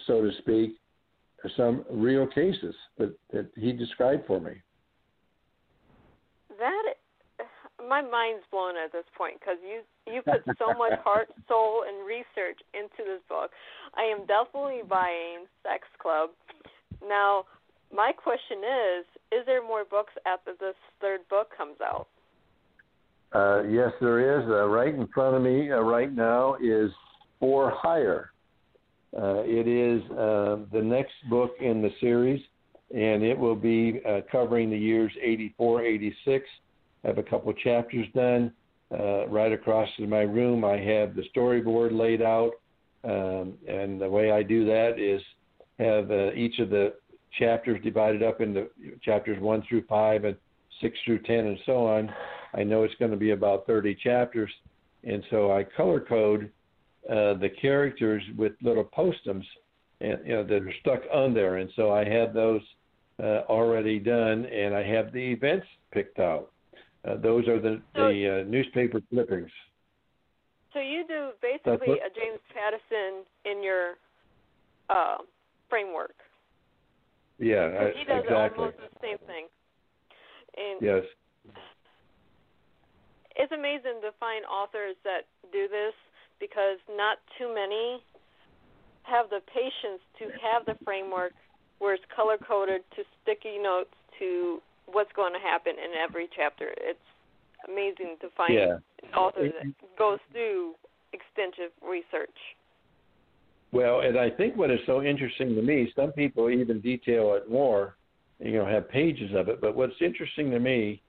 so 0.07 0.21
to 0.21 0.31
speak 0.39 0.77
some 1.57 1.83
real 1.91 2.25
cases 2.25 2.73
that, 2.97 3.13
that 3.31 3.47
he 3.55 3.73
described 3.73 4.25
for 4.25 4.39
me 4.39 4.53
that 6.57 6.93
my 7.87 8.01
mind's 8.01 8.43
blown 8.51 8.75
at 8.77 8.91
this 8.91 9.05
point 9.17 9.39
because 9.39 9.57
you 9.63 9.81
you 10.11 10.21
put 10.21 10.43
so 10.57 10.73
much 10.77 10.99
heart, 11.03 11.29
soul, 11.47 11.83
and 11.87 12.05
research 12.05 12.59
into 12.73 13.03
this 13.03 13.21
book. 13.29 13.51
I 13.95 14.03
am 14.03 14.25
definitely 14.25 14.81
buying 14.87 15.45
Sex 15.63 15.87
Club. 16.01 16.31
Now, 17.07 17.45
my 17.93 18.11
question 18.11 18.59
is: 18.59 19.05
Is 19.31 19.45
there 19.45 19.61
more 19.61 19.85
books 19.85 20.13
after 20.25 20.51
this 20.59 20.75
third 21.01 21.21
book 21.29 21.49
comes 21.55 21.77
out? 21.81 22.07
Uh, 23.33 23.63
yes, 23.63 23.91
there 23.99 24.39
is. 24.39 24.47
Uh, 24.47 24.67
right 24.67 24.93
in 24.93 25.07
front 25.07 25.35
of 25.35 25.41
me 25.41 25.71
uh, 25.71 25.79
right 25.79 26.13
now 26.13 26.55
is 26.61 26.91
For 27.39 27.71
Hire. 27.75 28.31
Uh, 29.15 29.43
it 29.45 29.67
is 29.67 30.01
uh, 30.11 30.57
the 30.71 30.81
next 30.81 31.13
book 31.29 31.51
in 31.59 31.81
the 31.81 31.89
series, 31.99 32.41
and 32.93 33.23
it 33.23 33.37
will 33.37 33.55
be 33.55 34.01
uh, 34.07 34.21
covering 34.31 34.69
the 34.69 34.77
years 34.77 35.11
84, 35.21 35.83
86 35.83 36.45
have 37.03 37.17
a 37.17 37.23
couple 37.23 37.49
of 37.49 37.57
chapters 37.57 38.07
done. 38.13 38.51
Uh, 38.91 39.27
right 39.27 39.51
across 39.51 39.89
in 39.97 40.09
my 40.09 40.21
room, 40.21 40.63
I 40.63 40.77
have 40.77 41.15
the 41.15 41.23
storyboard 41.35 41.97
laid 41.97 42.21
out, 42.21 42.51
um, 43.03 43.53
and 43.67 43.99
the 43.99 44.09
way 44.09 44.31
I 44.31 44.43
do 44.43 44.65
that 44.65 44.99
is 44.99 45.21
have 45.79 46.11
uh, 46.11 46.31
each 46.33 46.59
of 46.59 46.69
the 46.69 46.93
chapters 47.39 47.81
divided 47.83 48.21
up 48.21 48.39
into 48.39 48.67
chapters 49.01 49.41
one 49.41 49.63
through 49.67 49.83
five 49.89 50.25
and 50.25 50.35
six 50.79 50.95
through 51.05 51.19
ten 51.19 51.47
and 51.47 51.57
so 51.65 51.87
on. 51.87 52.13
I 52.53 52.63
know 52.63 52.83
it's 52.83 52.93
going 52.99 53.11
to 53.11 53.17
be 53.17 53.31
about 53.31 53.65
30 53.65 53.95
chapters, 53.95 54.51
and 55.03 55.23
so 55.31 55.51
I 55.51 55.63
color 55.63 55.99
code 55.99 56.51
uh, 57.09 57.33
the 57.33 57.49
characters 57.61 58.23
with 58.37 58.53
little 58.61 58.85
postums, 58.85 59.43
and 60.01 60.19
you 60.25 60.33
know 60.33 60.43
that 60.43 60.61
are 60.61 60.73
stuck 60.79 61.01
on 61.11 61.33
there. 61.33 61.57
And 61.57 61.69
so 61.75 61.91
I 61.91 62.07
have 62.07 62.33
those 62.33 62.61
uh, 63.21 63.41
already 63.49 63.99
done, 63.99 64.45
and 64.45 64.73
I 64.73 64.83
have 64.83 65.11
the 65.11 65.19
events 65.19 65.65
picked 65.91 66.19
out. 66.19 66.52
Uh, 67.07 67.17
those 67.17 67.47
are 67.47 67.59
the, 67.59 67.81
so, 67.95 68.07
the 68.07 68.41
uh, 68.41 68.49
newspaper 68.49 69.01
clippings. 69.09 69.51
So 70.73 70.79
you 70.79 71.03
do 71.07 71.29
basically 71.41 71.99
a 71.99 72.09
James 72.09 72.39
Patterson 72.53 73.25
in 73.45 73.61
your 73.61 73.93
uh, 74.89 75.17
framework. 75.69 76.15
Yeah, 77.39 77.69
so 77.69 77.91
he 77.97 78.05
does 78.05 78.23
exactly. 78.23 78.57
almost 78.57 78.77
the 78.77 78.99
same 79.01 79.17
thing. 79.27 79.45
And 80.55 80.81
yes. 80.81 81.03
It's 83.35 83.51
amazing 83.51 84.01
to 84.01 84.13
find 84.19 84.45
authors 84.45 84.95
that 85.03 85.25
do 85.51 85.67
this 85.67 85.93
because 86.39 86.77
not 86.89 87.17
too 87.37 87.53
many 87.53 88.01
have 89.03 89.29
the 89.29 89.41
patience 89.49 90.01
to 90.19 90.29
have 90.39 90.65
the 90.65 90.77
framework 90.85 91.33
where 91.79 91.95
it's 91.95 92.03
color 92.15 92.37
coded 92.37 92.81
to 92.95 93.03
sticky 93.21 93.57
notes 93.57 93.93
to 94.19 94.61
what's 94.85 95.11
going 95.15 95.33
to 95.33 95.39
happen 95.39 95.73
in 95.73 95.97
every 95.97 96.29
chapter. 96.35 96.73
It's 96.77 96.99
amazing 97.67 98.17
to 98.21 98.27
find 98.35 98.53
yeah. 98.53 98.77
an 99.03 99.13
author 99.15 99.43
that 99.43 99.97
goes 99.97 100.19
through 100.31 100.73
extensive 101.13 101.71
research. 101.81 102.37
Well, 103.71 104.01
and 104.01 104.19
I 104.19 104.29
think 104.29 104.55
what 104.55 104.69
is 104.69 104.79
so 104.85 105.01
interesting 105.01 105.55
to 105.55 105.61
me, 105.61 105.91
some 105.95 106.11
people 106.11 106.49
even 106.49 106.79
detail 106.79 107.33
it 107.33 107.49
more, 107.49 107.95
you 108.39 108.53
know, 108.53 108.65
have 108.65 108.89
pages 108.89 109.31
of 109.35 109.49
it. 109.49 109.61
But 109.61 109.75
what's 109.75 109.99
interesting 109.99 110.51
to 110.51 110.59
me 110.59 111.01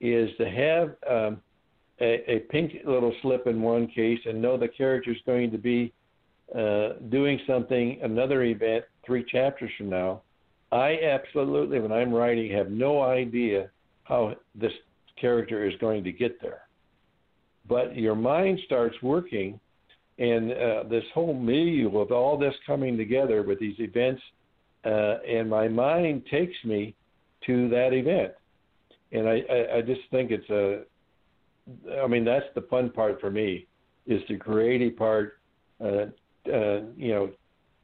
is 0.00 0.30
to 0.38 0.48
have 0.50 0.88
um, 1.08 1.40
a, 2.00 2.30
a 2.30 2.38
pink 2.50 2.72
little 2.84 3.14
slip 3.22 3.46
in 3.46 3.62
one 3.62 3.86
case 3.86 4.18
and 4.24 4.42
know 4.42 4.56
the 4.56 4.68
character 4.68 5.12
is 5.12 5.18
going 5.26 5.50
to 5.52 5.58
be 5.58 5.92
uh, 6.56 6.94
doing 7.08 7.38
something, 7.46 8.00
another 8.02 8.42
event, 8.42 8.84
three 9.04 9.24
chapters 9.24 9.70
from 9.76 9.90
now, 9.90 10.22
I 10.70 10.98
absolutely, 11.02 11.80
when 11.80 11.92
I'm 11.92 12.12
writing, 12.12 12.50
have 12.52 12.70
no 12.70 13.00
idea 13.02 13.70
how 14.04 14.34
this 14.54 14.72
character 15.20 15.66
is 15.66 15.74
going 15.80 16.04
to 16.04 16.12
get 16.12 16.40
there. 16.40 16.62
But 17.68 17.96
your 17.96 18.14
mind 18.14 18.60
starts 18.64 18.96
working, 19.02 19.58
and 20.18 20.52
uh, 20.52 20.82
this 20.88 21.04
whole 21.14 21.34
milieu 21.34 21.98
of 21.98 22.12
all 22.12 22.38
this 22.38 22.54
coming 22.66 22.96
together 22.96 23.42
with 23.42 23.58
these 23.60 23.76
events, 23.78 24.22
uh, 24.84 25.18
and 25.26 25.48
my 25.48 25.68
mind 25.68 26.22
takes 26.30 26.56
me 26.64 26.94
to 27.46 27.68
that 27.68 27.92
event. 27.92 28.32
And 29.12 29.28
I, 29.28 29.42
I, 29.50 29.76
I 29.76 29.80
just 29.82 30.00
think 30.10 30.30
it's 30.30 30.50
a, 30.50 30.82
I 32.02 32.06
mean, 32.06 32.24
that's 32.24 32.46
the 32.54 32.62
fun 32.62 32.90
part 32.90 33.20
for 33.20 33.30
me, 33.30 33.66
is 34.06 34.22
the 34.28 34.36
creative 34.36 34.96
part, 34.96 35.38
uh, 35.82 36.06
uh, 36.52 36.80
you 36.96 37.12
know, 37.14 37.30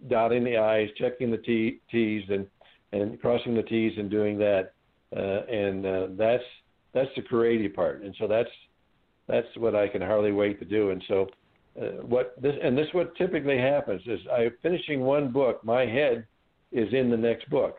dotting 0.09 0.45
the 0.45 0.59
i's, 0.59 0.89
checking 0.99 1.31
the 1.31 1.39
t, 1.39 1.81
t's, 1.91 2.25
and 2.29 2.47
and 2.95 3.21
crossing 3.21 3.55
the 3.55 3.63
t's 3.63 3.93
and 3.99 4.11
doing 4.11 4.39
that, 4.39 4.73
uh, 5.17 5.43
and 5.53 5.85
uh, 5.85 6.07
that's 6.17 6.43
that's 6.93 7.11
the 7.17 7.23
creative 7.23 7.75
part, 7.75 8.03
and 8.03 8.15
so 8.19 8.27
that's 8.27 8.51
that's 9.27 9.49
what 9.57 9.75
I 9.75 9.89
can 9.89 10.01
hardly 10.01 10.33
wait 10.33 10.59
to 10.61 10.65
do, 10.65 10.91
and 10.91 11.03
so. 11.09 11.27
Uh, 11.77 11.87
what 12.07 12.41
this 12.41 12.55
and 12.63 12.79
this 12.79 12.87
what 12.93 13.17
typically 13.17 13.59
happens 13.59 14.01
is 14.07 14.21
I 14.33 14.49
finishing 14.63 15.01
one 15.01 15.33
book, 15.33 15.65
my 15.65 15.85
head 15.85 16.25
is 16.71 16.87
in 16.93 17.11
the 17.11 17.17
next 17.17 17.51
book. 17.51 17.79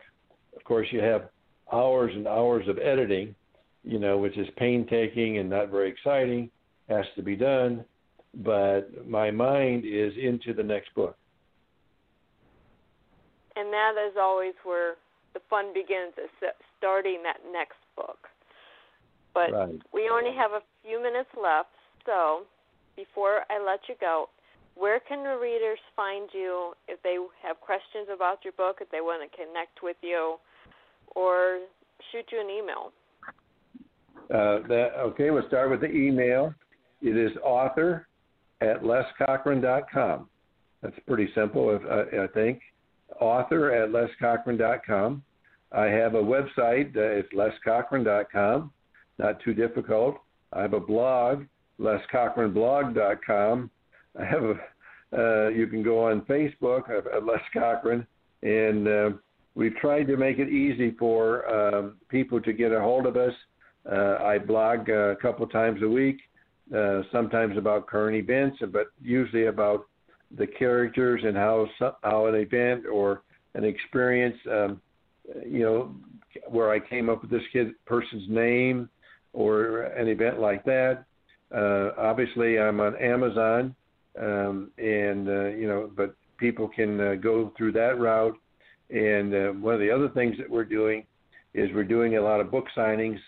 Of 0.54 0.62
course, 0.64 0.86
you 0.90 1.00
have 1.00 1.30
hours 1.72 2.12
and 2.14 2.28
hours 2.28 2.68
of 2.68 2.78
editing, 2.78 3.34
you 3.84 3.98
know, 3.98 4.18
which 4.18 4.36
is 4.36 4.46
painstaking 4.58 5.38
and 5.38 5.48
not 5.48 5.70
very 5.70 5.90
exciting, 5.90 6.50
has 6.90 7.06
to 7.16 7.22
be 7.22 7.36
done, 7.36 7.86
but 8.34 9.08
my 9.08 9.30
mind 9.30 9.84
is 9.86 10.12
into 10.20 10.52
the 10.52 10.62
next 10.62 10.94
book. 10.94 11.16
And 13.56 13.72
that 13.72 13.94
is 14.08 14.16
always 14.20 14.52
where 14.64 14.96
the 15.36 15.44
fun 15.52 15.76
begins, 15.76 16.16
is 16.16 16.32
starting 16.78 17.20
that 17.22 17.44
next 17.52 17.76
book. 17.94 18.32
But 19.34 19.52
right. 19.52 19.76
we 19.92 20.08
only 20.08 20.32
have 20.32 20.52
a 20.52 20.64
few 20.80 20.96
minutes 20.96 21.28
left, 21.36 21.76
so 22.06 22.48
before 22.96 23.44
I 23.52 23.60
let 23.60 23.80
you 23.86 23.96
go, 24.00 24.30
where 24.76 24.98
can 24.98 25.22
the 25.22 25.36
readers 25.36 25.78
find 25.94 26.30
you 26.32 26.72
if 26.88 27.02
they 27.02 27.16
have 27.44 27.60
questions 27.60 28.08
about 28.08 28.44
your 28.44 28.52
book, 28.56 28.78
if 28.80 28.90
they 28.90 29.02
want 29.02 29.20
to 29.20 29.36
connect 29.36 29.82
with 29.82 29.96
you, 30.00 30.36
or 31.14 31.60
shoot 32.12 32.24
you 32.32 32.40
an 32.40 32.48
email? 32.48 32.92
Uh, 34.32 34.66
that 34.68 34.96
okay. 34.98 35.30
We'll 35.30 35.46
start 35.48 35.70
with 35.70 35.82
the 35.82 35.90
email. 35.90 36.54
It 37.02 37.16
is 37.16 37.30
author 37.44 38.08
at 38.62 38.82
lescochran.com. 38.82 40.28
That's 40.82 40.96
pretty 41.06 41.28
simple, 41.34 41.76
if, 41.76 41.82
uh, 41.84 42.22
I 42.22 42.26
think. 42.28 42.60
Author 43.20 43.72
at 43.72 43.90
lescochran.com. 43.90 45.22
I 45.72 45.84
have 45.86 46.14
a 46.14 46.22
website. 46.22 46.96
Uh, 46.96 47.00
it's 47.00 47.32
lescochran.com. 47.32 48.70
Not 49.18 49.40
too 49.40 49.54
difficult. 49.54 50.16
I 50.52 50.62
have 50.62 50.74
a 50.74 50.80
blog, 50.80 51.44
lescochranblog.com. 51.80 53.70
I 54.18 54.24
have 54.24 54.44
a. 54.44 54.54
Uh, 55.16 55.48
you 55.48 55.68
can 55.68 55.82
go 55.84 56.04
on 56.04 56.20
Facebook 56.22 56.90
at 56.90 57.24
Les 57.24 57.40
Cochran, 57.52 58.04
and 58.42 58.88
uh, 58.88 59.10
we've 59.54 59.76
tried 59.76 60.04
to 60.08 60.16
make 60.16 60.38
it 60.38 60.48
easy 60.48 60.90
for 60.98 61.48
um, 61.48 61.96
people 62.08 62.40
to 62.40 62.52
get 62.52 62.72
a 62.72 62.80
hold 62.80 63.06
of 63.06 63.16
us. 63.16 63.32
Uh, 63.90 64.16
I 64.20 64.38
blog 64.38 64.90
uh, 64.90 65.10
a 65.10 65.16
couple 65.16 65.46
times 65.46 65.80
a 65.82 65.88
week, 65.88 66.18
uh, 66.76 67.02
sometimes 67.12 67.56
about 67.56 67.86
current 67.86 68.16
events, 68.16 68.58
but 68.72 68.88
usually 69.00 69.46
about 69.46 69.86
the 70.36 70.46
characters 70.46 71.22
and 71.24 71.36
how 71.36 71.66
how 72.02 72.26
an 72.26 72.34
event 72.34 72.84
or 72.86 73.22
an 73.54 73.64
experience, 73.64 74.36
um, 74.50 74.80
you 75.46 75.60
know, 75.60 75.94
where 76.48 76.70
I 76.70 76.78
came 76.78 77.08
up 77.08 77.22
with 77.22 77.30
this 77.30 77.42
kid 77.52 77.68
person's 77.86 78.28
name 78.28 78.88
or 79.32 79.82
an 79.82 80.08
event 80.08 80.40
like 80.40 80.64
that. 80.64 81.04
Uh, 81.54 81.90
obviously, 81.96 82.58
I'm 82.58 82.80
on 82.80 82.96
Amazon, 82.96 83.74
um, 84.20 84.70
and 84.78 85.28
uh, 85.28 85.48
you 85.48 85.68
know, 85.68 85.90
but 85.96 86.14
people 86.38 86.68
can 86.68 87.00
uh, 87.00 87.14
go 87.14 87.52
through 87.56 87.72
that 87.72 87.98
route. 87.98 88.36
And 88.90 89.34
uh, 89.34 89.48
one 89.52 89.74
of 89.74 89.80
the 89.80 89.90
other 89.90 90.08
things 90.10 90.36
that 90.38 90.48
we're 90.48 90.64
doing 90.64 91.04
is 91.54 91.70
we're 91.74 91.84
doing 91.84 92.16
a 92.16 92.22
lot 92.22 92.40
of 92.40 92.50
book 92.50 92.66
signings. 92.76 93.18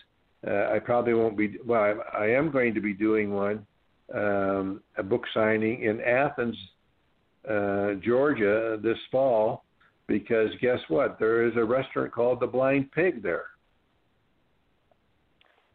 Uh, 0.46 0.72
I 0.74 0.78
probably 0.78 1.14
won't 1.14 1.36
be. 1.36 1.58
Well, 1.64 1.82
I, 1.82 2.24
I 2.24 2.26
am 2.30 2.50
going 2.50 2.74
to 2.74 2.80
be 2.80 2.92
doing 2.92 3.32
one, 3.32 3.66
um, 4.14 4.80
a 4.96 5.02
book 5.02 5.22
signing 5.34 5.82
in 5.82 6.00
Athens, 6.00 6.56
uh, 7.48 7.94
Georgia, 8.04 8.78
this 8.82 8.98
fall, 9.10 9.64
because 10.06 10.48
guess 10.60 10.78
what? 10.88 11.18
There 11.18 11.46
is 11.46 11.52
a 11.56 11.64
restaurant 11.64 12.12
called 12.12 12.40
the 12.40 12.46
Blind 12.46 12.90
Pig 12.92 13.22
there. 13.22 13.44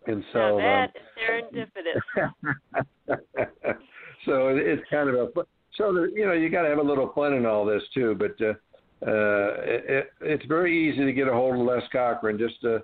And 0.05 0.23
so 0.33 0.57
now 0.57 0.57
that 0.57 0.91
um, 1.29 1.59
is 1.59 1.67
serendipitous. 1.67 3.17
so 4.25 4.49
it's 4.49 4.81
kind 4.89 5.09
of 5.09 5.15
a 5.15 5.27
so 5.77 5.93
there, 5.93 6.07
you 6.09 6.25
know 6.25 6.33
you 6.33 6.49
got 6.49 6.63
to 6.63 6.69
have 6.69 6.77
a 6.77 6.83
little 6.83 7.11
fun 7.13 7.33
in 7.33 7.45
all 7.45 7.65
this 7.65 7.83
too. 7.93 8.15
But 8.17 8.35
uh, 8.45 8.53
uh, 9.05 9.55
it, 9.63 10.11
it's 10.21 10.45
very 10.45 10.89
easy 10.89 11.05
to 11.05 11.13
get 11.13 11.27
a 11.27 11.33
hold 11.33 11.55
of 11.55 11.61
Les 11.61 11.83
Cochran. 11.91 12.37
Just 12.37 12.63
uh, 12.65 12.79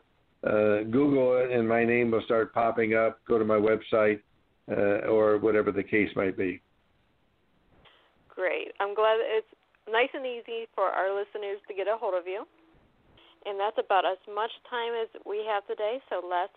uh, 0.47 0.83
Google 0.83 1.37
it, 1.37 1.51
and 1.51 1.67
my 1.67 1.83
name 1.83 2.11
will 2.11 2.21
start 2.23 2.53
popping 2.53 2.95
up. 2.95 3.19
Go 3.27 3.37
to 3.37 3.45
my 3.45 3.57
website 3.57 4.21
uh, 4.71 5.07
or 5.07 5.37
whatever 5.37 5.71
the 5.71 5.83
case 5.83 6.09
might 6.15 6.37
be. 6.37 6.61
Great. 8.39 8.71
I'm 8.79 8.95
glad 8.95 9.19
it's 9.19 9.51
nice 9.83 10.07
and 10.15 10.23
easy 10.23 10.63
for 10.71 10.87
our 10.87 11.11
listeners 11.11 11.59
to 11.67 11.75
get 11.75 11.91
a 11.91 11.99
hold 11.99 12.15
of 12.15 12.23
you. 12.23 12.47
And 13.43 13.59
that's 13.59 13.75
about 13.75 14.07
as 14.07 14.15
much 14.31 14.51
time 14.71 14.95
as 14.95 15.11
we 15.27 15.43
have 15.43 15.67
today. 15.67 15.99
So, 16.07 16.23
Les, 16.23 16.47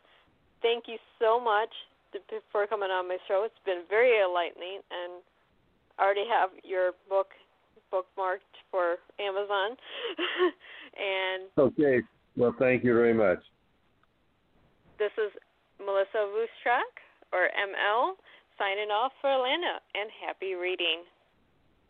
thank 0.62 0.87
you 0.87 0.95
so 1.18 1.42
much 1.42 1.75
for 2.55 2.71
coming 2.71 2.95
on 2.95 3.11
my 3.11 3.18
show. 3.27 3.42
It's 3.42 3.64
been 3.66 3.83
very 3.90 4.14
enlightening, 4.23 4.79
and 4.95 5.27
I 5.99 6.07
already 6.07 6.27
have 6.31 6.51
your 6.62 6.95
book 7.11 7.35
bookmarked 7.90 8.55
for 8.71 9.03
Amazon. 9.18 9.75
and 10.95 11.51
okay, 11.59 11.99
well, 12.37 12.55
thank 12.62 12.85
you 12.85 12.95
very 12.95 13.12
much. 13.12 13.42
This 15.03 15.12
is 15.18 15.35
Melissa 15.83 16.31
Ruscsak 16.31 16.95
or 17.35 17.51
ML 17.51 18.14
signing 18.57 18.95
off 18.95 19.11
for 19.21 19.35
Atlanta, 19.35 19.83
and 19.99 20.09
happy 20.25 20.55
reading. 20.55 21.03